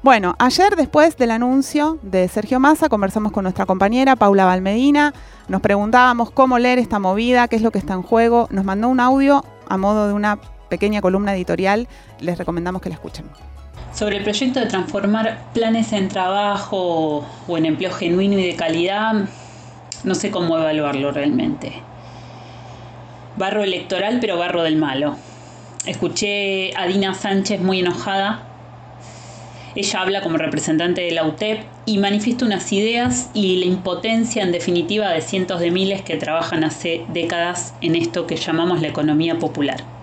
[0.03, 5.13] Bueno, ayer después del anuncio de Sergio Massa conversamos con nuestra compañera Paula Valmedina,
[5.49, 8.89] nos preguntábamos cómo leer esta movida, qué es lo que está en juego, nos mandó
[8.89, 11.89] un audio a modo de una pequeña columna editorial,
[12.21, 13.27] les recomendamos que la escuchen.
[13.95, 19.27] Sobre el proyecto de transformar planes en trabajo o en empleo genuino y de calidad,
[20.05, 21.73] no sé cómo evaluarlo realmente.
[23.37, 25.17] Barro electoral, pero barro del malo.
[25.87, 28.43] Escuché a Dina Sánchez muy enojada.
[29.75, 34.53] Ella habla como representante de la UTEP y manifiesta unas ideas y la impotencia en
[34.53, 39.39] definitiva de cientos de miles que trabajan hace décadas en esto que llamamos la economía
[39.39, 39.96] popular.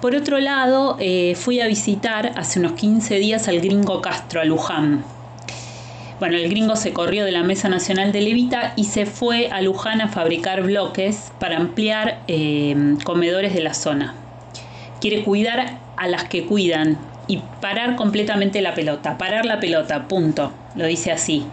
[0.00, 4.44] Por otro lado, eh, fui a visitar hace unos 15 días al gringo Castro, a
[4.44, 5.04] Luján.
[6.20, 9.60] Bueno, el gringo se corrió de la Mesa Nacional de Levita y se fue a
[9.60, 14.14] Luján a fabricar bloques para ampliar eh, comedores de la zona.
[15.00, 20.52] Quiere cuidar a las que cuidan y parar completamente la pelota, parar la pelota, punto.
[20.76, 21.44] Lo dice así.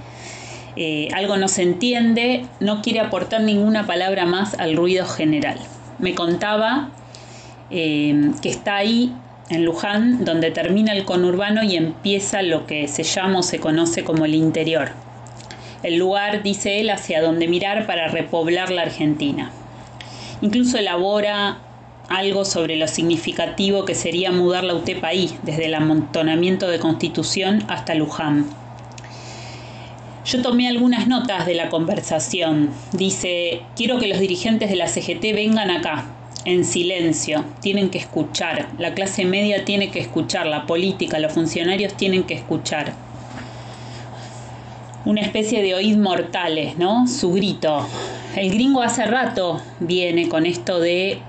[0.75, 5.57] Eh, algo no se entiende, no quiere aportar ninguna palabra más al ruido general.
[5.97, 6.91] Me contaba
[7.71, 9.11] Em, que está ahí
[9.49, 14.03] en Luján, donde termina el conurbano y empieza lo que se llama o se conoce
[14.03, 14.89] como el interior.
[15.81, 19.51] El lugar, dice él, hacia donde mirar para repoblar la Argentina.
[20.41, 21.57] Incluso elabora
[22.07, 27.63] algo sobre lo significativo que sería mudar la UTEP ahí, desde el amontonamiento de Constitución
[27.67, 28.45] hasta Luján.
[30.25, 32.69] Yo tomé algunas notas de la conversación.
[32.93, 38.67] Dice, quiero que los dirigentes de la CGT vengan acá, en silencio, tienen que escuchar,
[38.77, 42.93] la clase media tiene que escuchar, la política, los funcionarios tienen que escuchar.
[45.05, 47.07] Una especie de oíd mortales, ¿no?
[47.07, 47.87] Su grito.
[48.35, 51.19] El gringo hace rato viene con esto de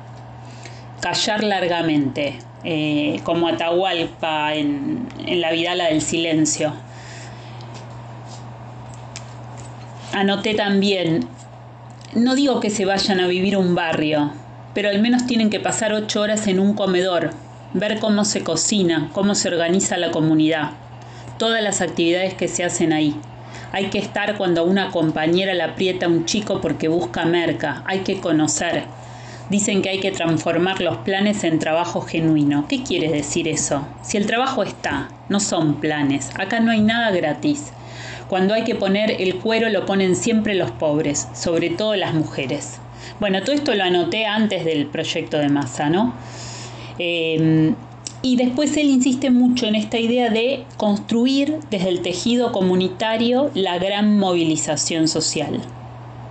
[1.01, 6.73] callar largamente, eh, como Atahualpa en, en la Vidala del Silencio.
[10.13, 11.29] Anoté también,
[12.15, 14.33] no digo que se vayan a vivir un barrio,
[14.77, 17.31] pero al menos tienen que pasar ocho horas en un comedor,
[17.73, 20.73] ver cómo se cocina, cómo se organiza la comunidad,
[21.39, 23.17] todas las actividades que se hacen ahí.
[23.73, 28.01] Hay que estar cuando una compañera le aprieta a un chico porque busca merca, hay
[28.01, 28.83] que conocer.
[29.49, 32.69] Dicen que hay que transformar los planes en trabajo genuino.
[32.69, 33.89] ¿Qué quiere decir eso?
[34.03, 37.73] Si el trabajo está, no son planes, acá no hay nada gratis.
[38.29, 42.79] Cuando hay que poner el cuero lo ponen siempre los pobres, sobre todo las mujeres.
[43.19, 46.15] Bueno, todo esto lo anoté antes del proyecto de masa, ¿no?
[46.99, 47.75] Em,
[48.23, 53.79] y después él insiste mucho en esta idea de construir desde el tejido comunitario la
[53.79, 55.61] gran movilización social.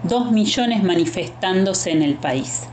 [0.04, 2.68] Dos millones manifestándose en el país.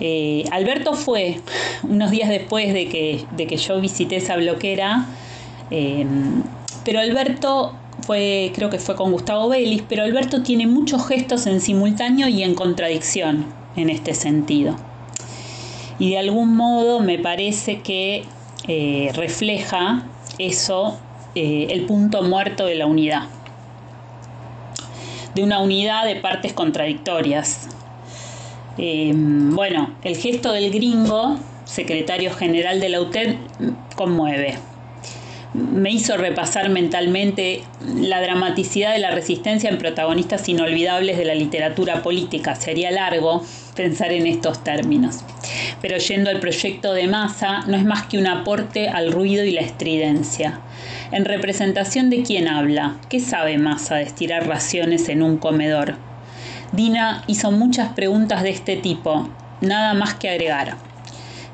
[0.00, 1.40] Eh, Alberto fue,
[1.82, 5.06] unos días después de que, de que yo visité esa bloquera,
[5.70, 6.42] em,
[6.84, 7.74] pero Alberto
[8.06, 12.42] fue, creo que fue con Gustavo Vélez, pero Alberto tiene muchos gestos en simultáneo y
[12.42, 14.76] en contradicción en este sentido.
[15.98, 18.24] Y de algún modo me parece que
[18.66, 20.04] eh, refleja
[20.38, 20.98] eso,
[21.34, 23.24] eh, el punto muerto de la unidad.
[25.34, 27.68] De una unidad de partes contradictorias.
[28.78, 33.36] Eh, bueno, el gesto del gringo, secretario general de la UTED,
[33.96, 34.58] conmueve
[35.54, 37.62] me hizo repasar mentalmente
[37.94, 42.54] la dramaticidad de la resistencia en protagonistas inolvidables de la literatura política.
[42.54, 43.44] Sería largo
[43.76, 45.24] pensar en estos términos.
[45.82, 49.50] Pero yendo al proyecto de masa, no es más que un aporte al ruido y
[49.50, 50.60] la estridencia.
[51.10, 52.96] ¿En representación de quién habla?
[53.10, 55.96] ¿Qué sabe Massa de estirar raciones en un comedor?
[56.72, 59.28] Dina hizo muchas preguntas de este tipo,
[59.60, 60.91] nada más que agregar.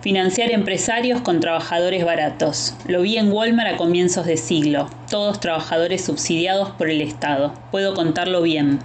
[0.01, 2.76] Financiar empresarios con trabajadores baratos.
[2.86, 4.88] Lo vi en Walmart a comienzos de siglo.
[5.11, 7.53] Todos trabajadores subsidiados por el Estado.
[7.70, 8.78] Puedo contarlo bien.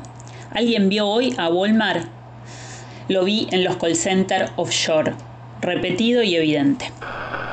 [0.51, 2.07] ¿Alguien vio hoy a Walmart?
[3.09, 5.13] Lo vi en los call center offshore.
[5.61, 6.91] Repetido y evidente.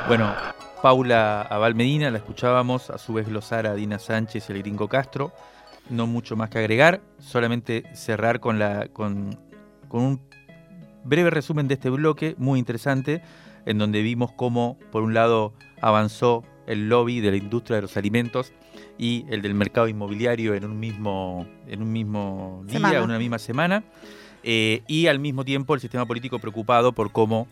[0.09, 0.35] Bueno,
[0.83, 4.89] Paula Abal Medina la escuchábamos, a su vez glosar a Dina Sánchez y el gringo
[4.89, 5.33] Castro.
[5.91, 9.37] No mucho más que agregar, solamente cerrar con, la, con
[9.91, 10.21] con un
[11.05, 13.21] breve resumen de este bloque muy interesante,
[13.67, 17.97] en donde vimos cómo, por un lado, avanzó el lobby de la industria de los
[17.97, 18.53] alimentos
[18.99, 23.39] y el del mercado inmobiliario en un mismo, en un mismo día, en una misma
[23.39, 23.83] semana,
[24.43, 27.49] eh, y al mismo tiempo el sistema político preocupado por cómo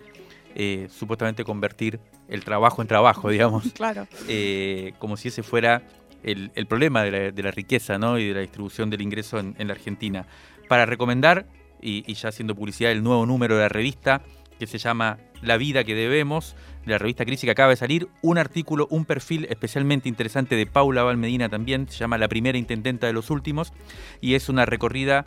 [0.55, 4.07] eh, supuestamente convertir el trabajo en trabajo, digamos, claro.
[4.29, 5.83] Eh, como si ese fuera
[6.23, 8.19] el, problema de la, riqueza ¿no?
[8.19, 10.27] y de la distribución del ingreso en, la Argentina.
[10.69, 11.47] Para recomendar,
[11.81, 14.23] y, ya haciendo publicidad, el nuevo número de la revista
[14.59, 18.09] que se llama La vida que debemos, de la revista Crisis que acaba de salir,
[18.23, 23.07] un artículo, un perfil especialmente interesante de Paula Valmedina también, se llama La primera intendenta
[23.07, 23.73] de los últimos,
[24.21, 25.25] y es una recorrida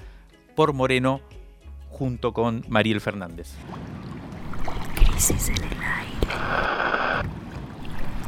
[0.55, 1.21] por Moreno
[1.89, 3.53] junto con Mariel Fernández.
[4.95, 6.11] Crisis en el aire.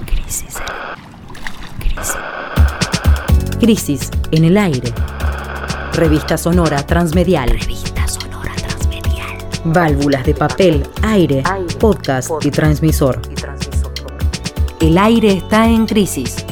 [0.06, 0.58] Crisis
[1.80, 2.18] Crisis.
[3.60, 4.93] Crisis en el aire.
[5.93, 7.49] Revista sonora transmedial.
[7.49, 8.33] Revista sonora.
[9.66, 11.41] Válvulas de papel, aire,
[11.80, 13.22] podcast, y, transmisor.
[14.82, 16.45] El aire está en crisis.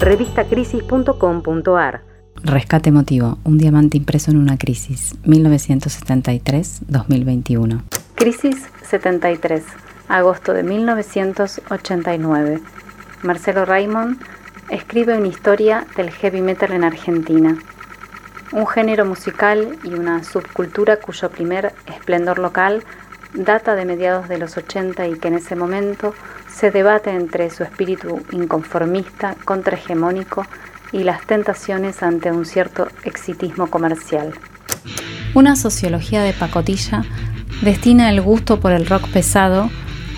[0.00, 2.02] Revistacrisis.com.ar
[2.42, 7.82] Rescate emotivo, un diamante impreso en una crisis, 1973-2021.
[8.16, 9.62] Crisis 73,
[10.08, 12.60] agosto de 1989.
[13.22, 14.20] Marcelo Raymond
[14.70, 17.56] escribe una historia del heavy metal en Argentina,
[18.52, 22.84] un género musical y una subcultura cuyo primer esplendor local
[23.34, 26.14] data de mediados de los 80 y que en ese momento
[26.54, 30.46] se debate entre su espíritu inconformista, contrahegemónico
[30.92, 34.34] y las tentaciones ante un cierto exitismo comercial.
[35.34, 37.04] Una sociología de pacotilla
[37.62, 39.70] destina el gusto por el rock pesado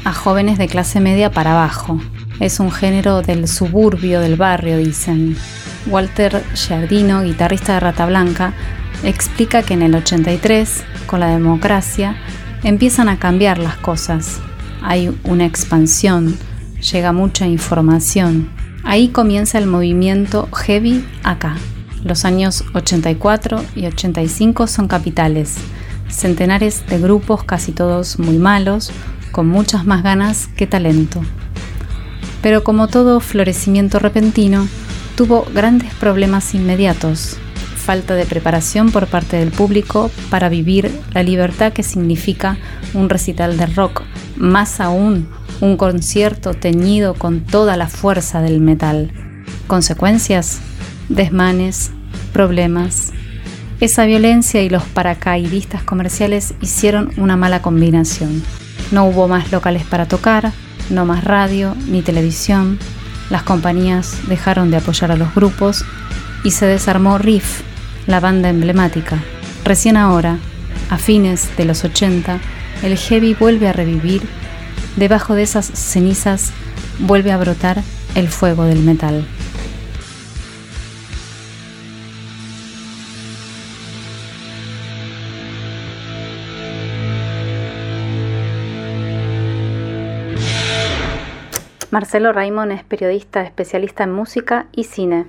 [0.04, 2.00] a jóvenes de clase media para abajo.
[2.40, 5.36] Es un género del suburbio del barrio, dicen.
[5.86, 8.54] Walter Giardino, guitarrista de Rata Blanca,
[9.02, 12.16] explica que en el 83, con la democracia,
[12.62, 14.40] empiezan a cambiar las cosas.
[14.82, 16.36] Hay una expansión,
[16.80, 18.50] llega mucha información,
[18.86, 21.56] Ahí comienza el movimiento heavy acá.
[22.04, 25.56] Los años 84 y 85 son capitales.
[26.08, 28.92] Centenares de grupos, casi todos muy malos,
[29.32, 31.22] con muchas más ganas que talento.
[32.42, 34.68] Pero como todo florecimiento repentino,
[35.16, 37.36] tuvo grandes problemas inmediatos.
[37.76, 42.56] Falta de preparación por parte del público para vivir la libertad que significa
[42.94, 44.02] un recital de rock,
[44.36, 45.28] más aún
[45.60, 49.12] un concierto teñido con toda la fuerza del metal.
[49.66, 50.60] Consecuencias,
[51.08, 51.92] desmanes,
[52.32, 53.12] problemas.
[53.80, 58.42] Esa violencia y los paracaidistas comerciales hicieron una mala combinación.
[58.92, 60.52] No hubo más locales para tocar,
[60.90, 62.78] no más radio ni televisión.
[63.30, 65.84] Las compañías dejaron de apoyar a los grupos
[66.42, 67.62] y se desarmó Riff,
[68.06, 69.18] la banda emblemática.
[69.64, 70.38] Recién ahora,
[70.90, 72.38] a fines de los 80,
[72.82, 74.22] el heavy vuelve a revivir
[74.96, 76.52] debajo de esas cenizas
[76.98, 77.82] vuelve a brotar
[78.14, 79.26] el fuego del metal.
[91.94, 95.26] Marcelo Raimón es periodista especialista en música y cine.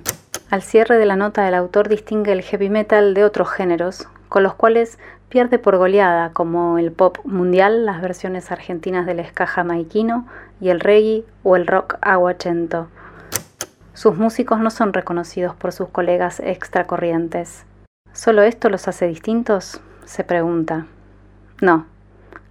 [0.50, 4.42] Al cierre de la nota, el autor distingue el heavy metal de otros géneros, con
[4.42, 4.98] los cuales
[5.28, 10.26] pierde por goleada, como el pop mundial, las versiones argentinas del ska jamaiquino
[10.60, 12.88] y el reggae o el rock aguachento.
[13.94, 17.64] Sus músicos no son reconocidos por sus colegas extracorrientes.
[18.12, 19.80] ¿Solo esto los hace distintos?
[20.04, 20.86] se pregunta.
[21.60, 21.86] No,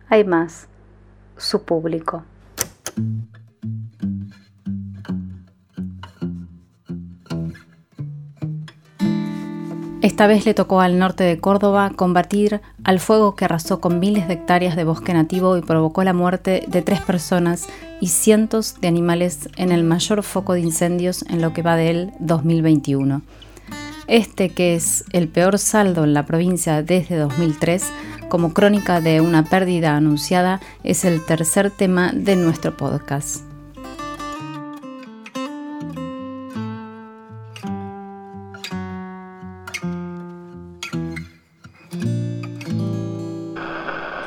[0.08, 0.70] hay más.
[1.36, 2.24] Su público.
[10.16, 14.30] Esta vez le tocó al norte de Córdoba combatir al fuego que arrasó con miles
[14.30, 17.68] de hectáreas de bosque nativo y provocó la muerte de tres personas
[18.00, 22.14] y cientos de animales en el mayor foco de incendios en lo que va del
[22.20, 23.24] 2021.
[24.08, 27.84] Este, que es el peor saldo en la provincia desde 2003,
[28.30, 33.45] como crónica de una pérdida anunciada, es el tercer tema de nuestro podcast.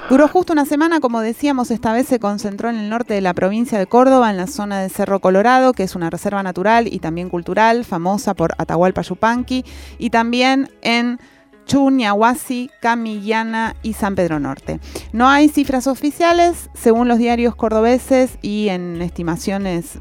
[0.08, 3.34] Duró justo una semana, como decíamos, esta vez se concentró en el norte de la
[3.34, 6.98] provincia de Córdoba, en la zona de Cerro Colorado, que es una reserva natural y
[6.98, 9.66] también cultural, famosa por Atahualpa Yupanqui,
[9.98, 11.18] y también en
[11.66, 14.80] Chuñahuasi, Camillana y San Pedro Norte.
[15.12, 19.98] No hay cifras oficiales, según los diarios cordobeses y en estimaciones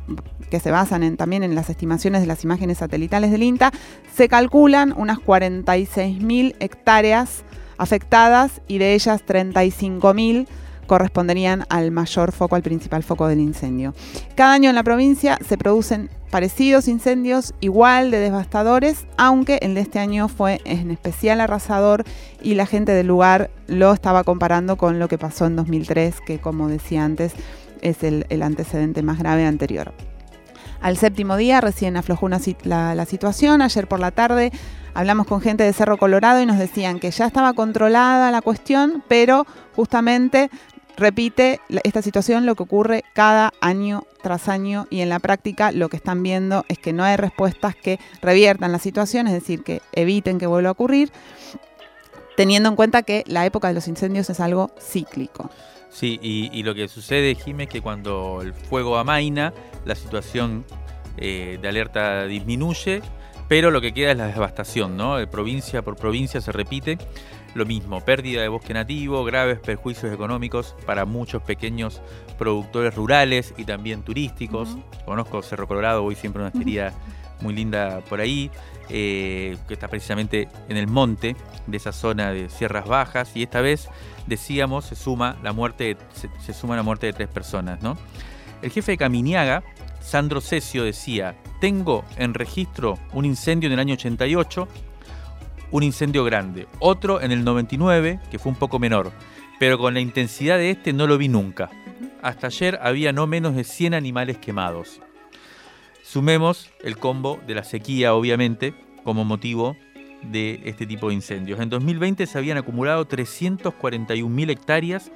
[0.50, 3.74] que se basan también en las estimaciones de las imágenes satelitales del INTA,
[4.16, 7.44] se calculan unas 46.000 hectáreas
[7.78, 10.48] afectadas y de ellas 35.000
[10.88, 13.94] corresponderían al mayor foco, al principal foco del incendio.
[14.36, 19.82] Cada año en la provincia se producen parecidos incendios igual de devastadores, aunque el de
[19.82, 22.04] este año fue en especial arrasador
[22.42, 26.40] y la gente del lugar lo estaba comparando con lo que pasó en 2003, que
[26.40, 27.34] como decía antes
[27.82, 29.94] es el, antecedente más grave anterior.
[30.80, 34.52] Al séptimo día recién aflojó la, la situación, ayer por la tarde
[34.98, 39.04] hablamos con gente de Cerro Colorado y nos decían que ya estaba controlada la cuestión,
[39.08, 39.46] pero
[39.76, 40.50] justamente
[40.98, 45.90] repite esta situación lo que ocurre cada año tras año y en la práctica lo
[45.90, 49.84] que están viendo es que no hay respuestas que reviertan la situación, es decir, que
[49.92, 51.12] eviten que vuelva a ocurrir,
[52.36, 55.52] teniendo en cuenta que la época de los incendios es algo cíclico.
[55.92, 59.54] Sí, y, lo que sucede, Jimé, es que cuando el fuego amaina,
[59.86, 60.66] la situación
[61.18, 63.04] eh, de alerta disminuye,
[63.48, 65.18] pero lo que queda es la devastación, ¿no?
[65.18, 66.98] De provincia por provincia se repite
[67.56, 72.02] lo mismo, pérdida de bosque nativo, graves perjuicios económicos para muchos pequeños
[72.38, 74.78] productores rurales y también turísticos.
[75.06, 76.94] Conozco Cerro Colorado, voy siempre a una feria
[77.42, 78.52] muy linda por ahí,
[78.90, 81.36] eh, que está precisamente en el monte
[81.66, 83.90] de esa zona de Sierras Bajas, y esta vez
[84.28, 87.98] decíamos se suma la muerte, se, suma la muerte de tres personas, ¿no?
[88.62, 89.64] El jefe de Caminiaga,
[90.08, 94.66] Sandro Cesio, decía: Tengo en registro un incendio en el año 88
[95.70, 99.12] un incendio grande, otro en el 99, que fue un poco menor,
[99.60, 101.70] pero con la intensidad de este no lo vi nunca.
[102.22, 105.02] Hasta ayer había no menos de 100 animales quemados.
[106.04, 109.76] Sumemos el combo de la sequía, obviamente, como motivo
[110.22, 111.60] de este tipo de incendios.
[111.60, 115.12] En 2020 se habían acumulado 341.000 hectáreas,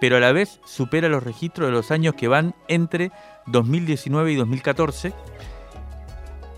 [0.00, 3.12] pero a la vez supera los registros de los años que van entre
[3.46, 5.12] 2019 y 2014,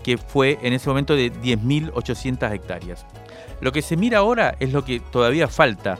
[0.03, 3.05] que fue en ese momento de 10.800 hectáreas.
[3.61, 5.99] Lo que se mira ahora es lo que todavía falta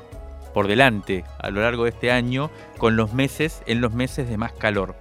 [0.53, 4.37] por delante a lo largo de este año con los meses en los meses de
[4.37, 4.95] más calor.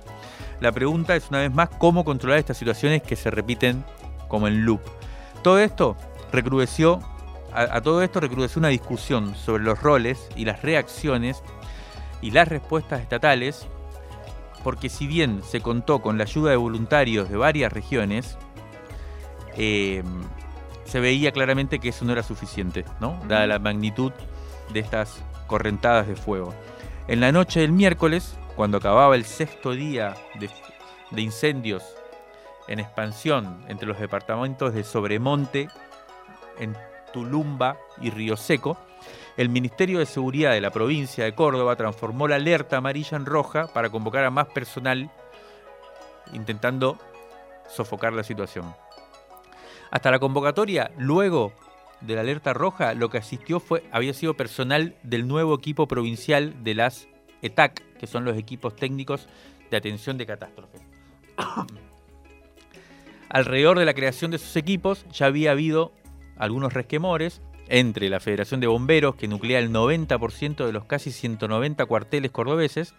[0.60, 3.84] La pregunta es una vez más cómo controlar estas situaciones que se repiten
[4.28, 4.80] como en loop.
[5.42, 5.96] Todo esto
[6.32, 7.00] recrudeció
[7.52, 11.42] a, todo esto recrudeció una discusión sobre los roles y las reacciones
[12.22, 13.66] y las respuestas estatales,
[14.64, 18.38] porque si bien se contó con la ayuda de voluntarios de varias regiones,
[19.56, 20.02] eh,
[20.84, 23.20] se veía claramente que eso no era suficiente, ¿no?
[23.28, 24.12] Dada la magnitud
[24.72, 26.54] de estas correntadas de fuego.
[27.08, 30.48] En la noche del miércoles, cuando acababa el sexto día de,
[31.20, 31.82] incendios
[32.68, 35.68] en expansión entre los departamentos de Sobremonte,
[36.58, 36.76] en
[37.12, 38.78] Tulumba y Río Seco,
[39.36, 43.66] el Ministerio de Seguridad de la provincia de Córdoba transformó la alerta amarilla en roja
[43.68, 45.10] para convocar a más personal
[46.32, 46.98] intentando
[47.68, 48.74] sofocar la situación.
[49.90, 51.52] Hasta la convocatoria, luego
[52.00, 56.64] de la alerta roja, lo que asistió fue, había sido personal del nuevo equipo provincial
[56.64, 57.08] de las
[57.42, 59.28] ETAC, que son los equipos técnicos
[59.70, 60.82] de atención de catástrofes.
[63.28, 65.92] Alrededor de la creación de sus equipos ya había habido
[66.36, 71.86] algunos resquemores entre la Federación de Bomberos, que nuclea el 90% de los casi 190
[71.86, 72.94] cuarteles cordobeses,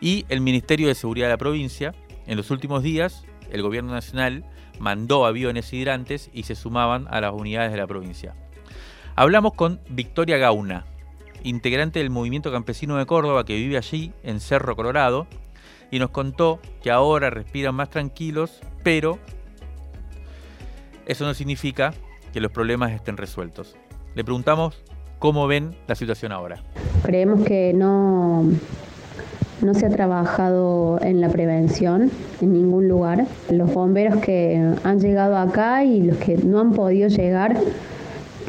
[0.00, 1.94] y el Ministerio de Seguridad de la provincia.
[2.26, 4.44] En los últimos días, el Gobierno Nacional
[4.78, 8.34] mandó aviones hidrantes y se sumaban a las unidades de la provincia.
[9.14, 10.84] Hablamos con Victoria Gauna,
[11.42, 15.26] integrante del movimiento campesino de Córdoba que vive allí en Cerro Colorado,
[15.90, 19.18] y nos contó que ahora respiran más tranquilos, pero
[21.06, 21.94] eso no significa
[22.36, 23.76] que los problemas estén resueltos.
[24.14, 24.84] Le preguntamos
[25.18, 26.62] cómo ven la situación ahora.
[27.02, 28.44] Creemos que no
[29.62, 32.10] no se ha trabajado en la prevención
[32.42, 33.24] en ningún lugar.
[33.48, 37.56] Los bomberos que han llegado acá y los que no han podido llegar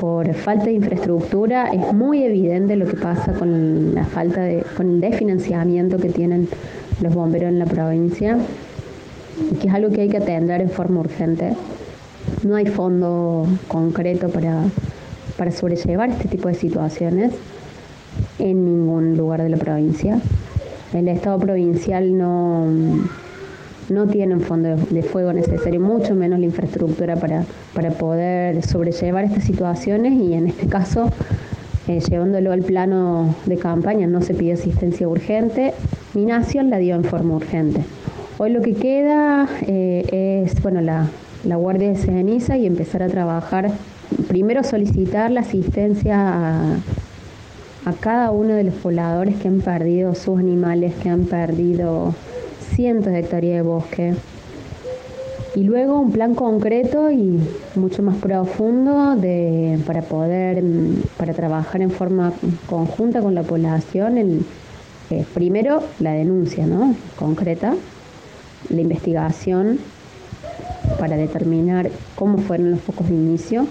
[0.01, 4.95] por falta de infraestructura, es muy evidente lo que pasa con la falta de, con
[4.95, 6.49] el desfinanciamiento que tienen
[7.01, 8.37] los bomberos en la provincia,
[9.61, 11.55] que es algo que hay que atender en forma urgente.
[12.43, 14.63] No hay fondo concreto para,
[15.37, 17.33] para sobrellevar este tipo de situaciones
[18.39, 20.19] en ningún lugar de la provincia.
[20.93, 22.65] El Estado provincial no,
[23.89, 29.25] no tiene un fondo de fuego necesario, mucho menos la infraestructura para, para poder sobrellevar
[29.25, 31.09] estas situaciones y en este caso,
[31.87, 35.73] eh, llevándolo al plano de campaña, no se pide asistencia urgente,
[36.13, 37.81] mi nación la dio en forma urgente.
[38.37, 41.07] Hoy lo que queda eh, es bueno, la,
[41.47, 43.71] la guardia de ceniza y empezar a trabajar,
[44.27, 46.75] primero solicitar la asistencia
[47.85, 52.13] a cada uno de los pobladores que han perdido sus animales, que han perdido
[52.75, 54.13] cientos de hectáreas de bosque.
[55.55, 57.39] Y luego un plan concreto y
[57.75, 60.61] mucho más profundo de, para poder,
[61.15, 62.33] para trabajar en forma
[62.69, 64.17] conjunta con la población.
[64.17, 64.45] El,
[65.09, 66.93] eh, primero, la denuncia ¿no?
[67.17, 67.73] concreta,
[68.69, 69.79] la investigación
[70.99, 73.67] para determinar cómo fueron los focos de inicio.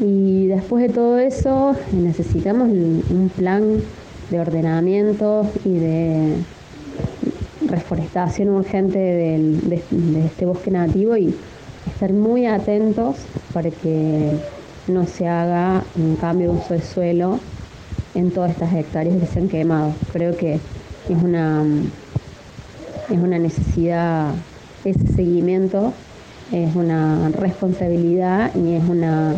[0.00, 3.80] Y después de todo eso necesitamos un plan
[4.30, 6.36] de ordenamiento y de
[7.66, 9.82] reforestación urgente de,
[10.24, 11.34] este bosque nativo y
[11.86, 13.16] estar muy atentos
[13.52, 14.32] para que
[14.88, 17.40] no se haga un cambio de uso de suelo
[18.14, 19.92] en todas estas hectáreas que se han quemado.
[20.12, 21.64] Creo que es una,
[23.08, 24.32] es una necesidad
[24.84, 25.92] ese seguimiento,
[26.52, 29.34] es una responsabilidad y es una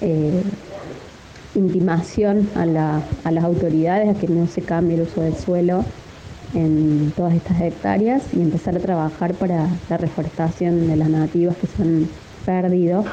[0.00, 0.42] eh,
[1.54, 5.84] intimación a, a las autoridades a que no se cambie el uso del suelo
[6.54, 11.66] en todas estas hectáreas y empezar a trabajar para la reforestación de las nativas que
[11.66, 12.08] se han
[12.44, 13.04] perdido.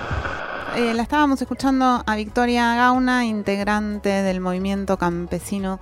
[0.78, 5.80] Eh, la estábamos escuchando a Victoria Gauna, integrante del movimiento campesino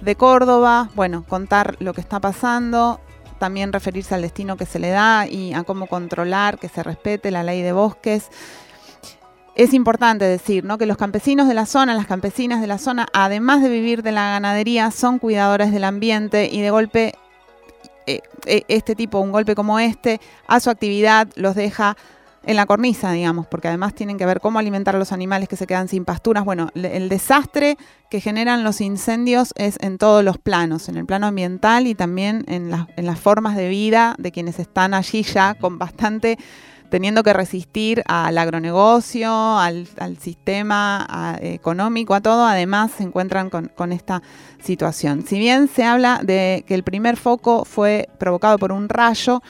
[0.00, 0.90] de Córdoba.
[0.96, 3.00] Bueno, contar lo que está pasando,
[3.42, 7.32] también referirse al destino que se le da y a cómo controlar que se respete
[7.32, 8.30] la ley de bosques
[9.56, 10.78] es importante decir ¿no?
[10.78, 14.12] que los campesinos de la zona, las campesinas de la zona, además de vivir de
[14.12, 17.14] la ganadería, son cuidadores del ambiente y de golpe,
[18.06, 21.96] eh, eh, este tipo, un golpe como este, a su actividad los deja
[22.44, 25.56] en la cornisa, digamos, porque además tienen que ver cómo alimentar a los animales que
[25.56, 26.44] se quedan sin pasturas.
[26.44, 27.76] Bueno, el desastre
[28.10, 32.44] que generan los incendios es en todos los planos, en el plano ambiental y también
[32.48, 36.38] en, en las formas de vida de quienes están allí ya con bastante
[36.92, 39.86] teniendo que resistir al agronegocio, al,
[40.20, 44.22] sistema económico, a todo, además se encuentran con, esta
[44.62, 45.24] situación.
[45.26, 49.42] Si bien se habla de que el primer foco fue provocado por un rayo,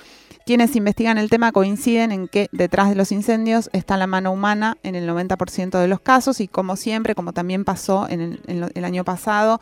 [0.45, 4.77] quienes investigan el tema coinciden en que detrás de los incendios está la mano humana
[4.83, 9.05] en el 90% de los casos y como siempre, como también pasó en el año
[9.05, 9.61] pasado,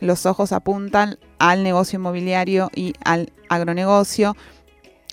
[0.00, 4.36] los ojos apuntan al negocio inmobiliario y al agronegocio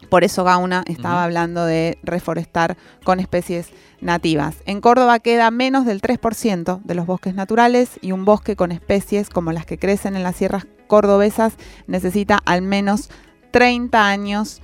[0.10, 3.70] por eso Gauna estaba hablando de reforestar con especies
[4.02, 4.56] nativas.
[4.66, 9.30] En Córdoba queda menos del 3% de los bosques naturales y un bosque con especies
[9.30, 11.54] como las que crecen en las sierras cordobesas
[11.88, 13.10] necesita al menos
[13.52, 14.62] 30 años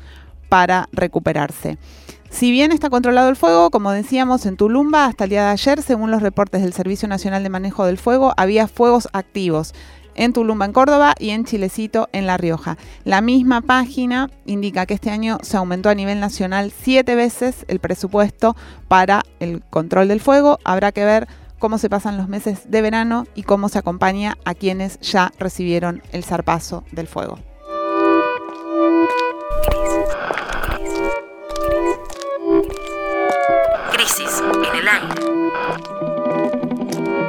[0.50, 1.78] para recuperarse.
[2.30, 5.82] Si bien está controlado el fuego, como decíamos, en Tulumba hasta el día de ayer,
[5.82, 9.74] según los reportes del Servicio Nacional de Manejo del Fuego, había fuegos activos
[10.16, 12.78] en Tulumba, en Córdoba, y en Chilecito, en La Rioja.
[13.06, 17.80] La misma página indica que este año se aumentó a nivel nacional siete veces el
[17.80, 18.56] presupuesto
[18.88, 20.60] para el control del fuego.
[20.66, 21.28] Habrá que ver
[21.58, 26.04] cómo se pasan los meses de verano y cómo se acompaña a quienes ya recibieron
[26.12, 27.40] el zarpazo del fuego.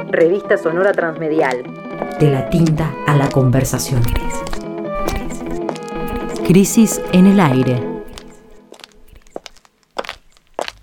[0.09, 1.63] Revista Sonora Transmedial
[2.19, 4.03] de la tinta a la conversación.
[6.45, 7.81] Crisis en el aire.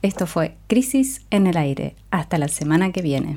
[0.02, 1.94] Esto fue Crisis en el aire.
[2.10, 3.36] Hasta la semana que viene.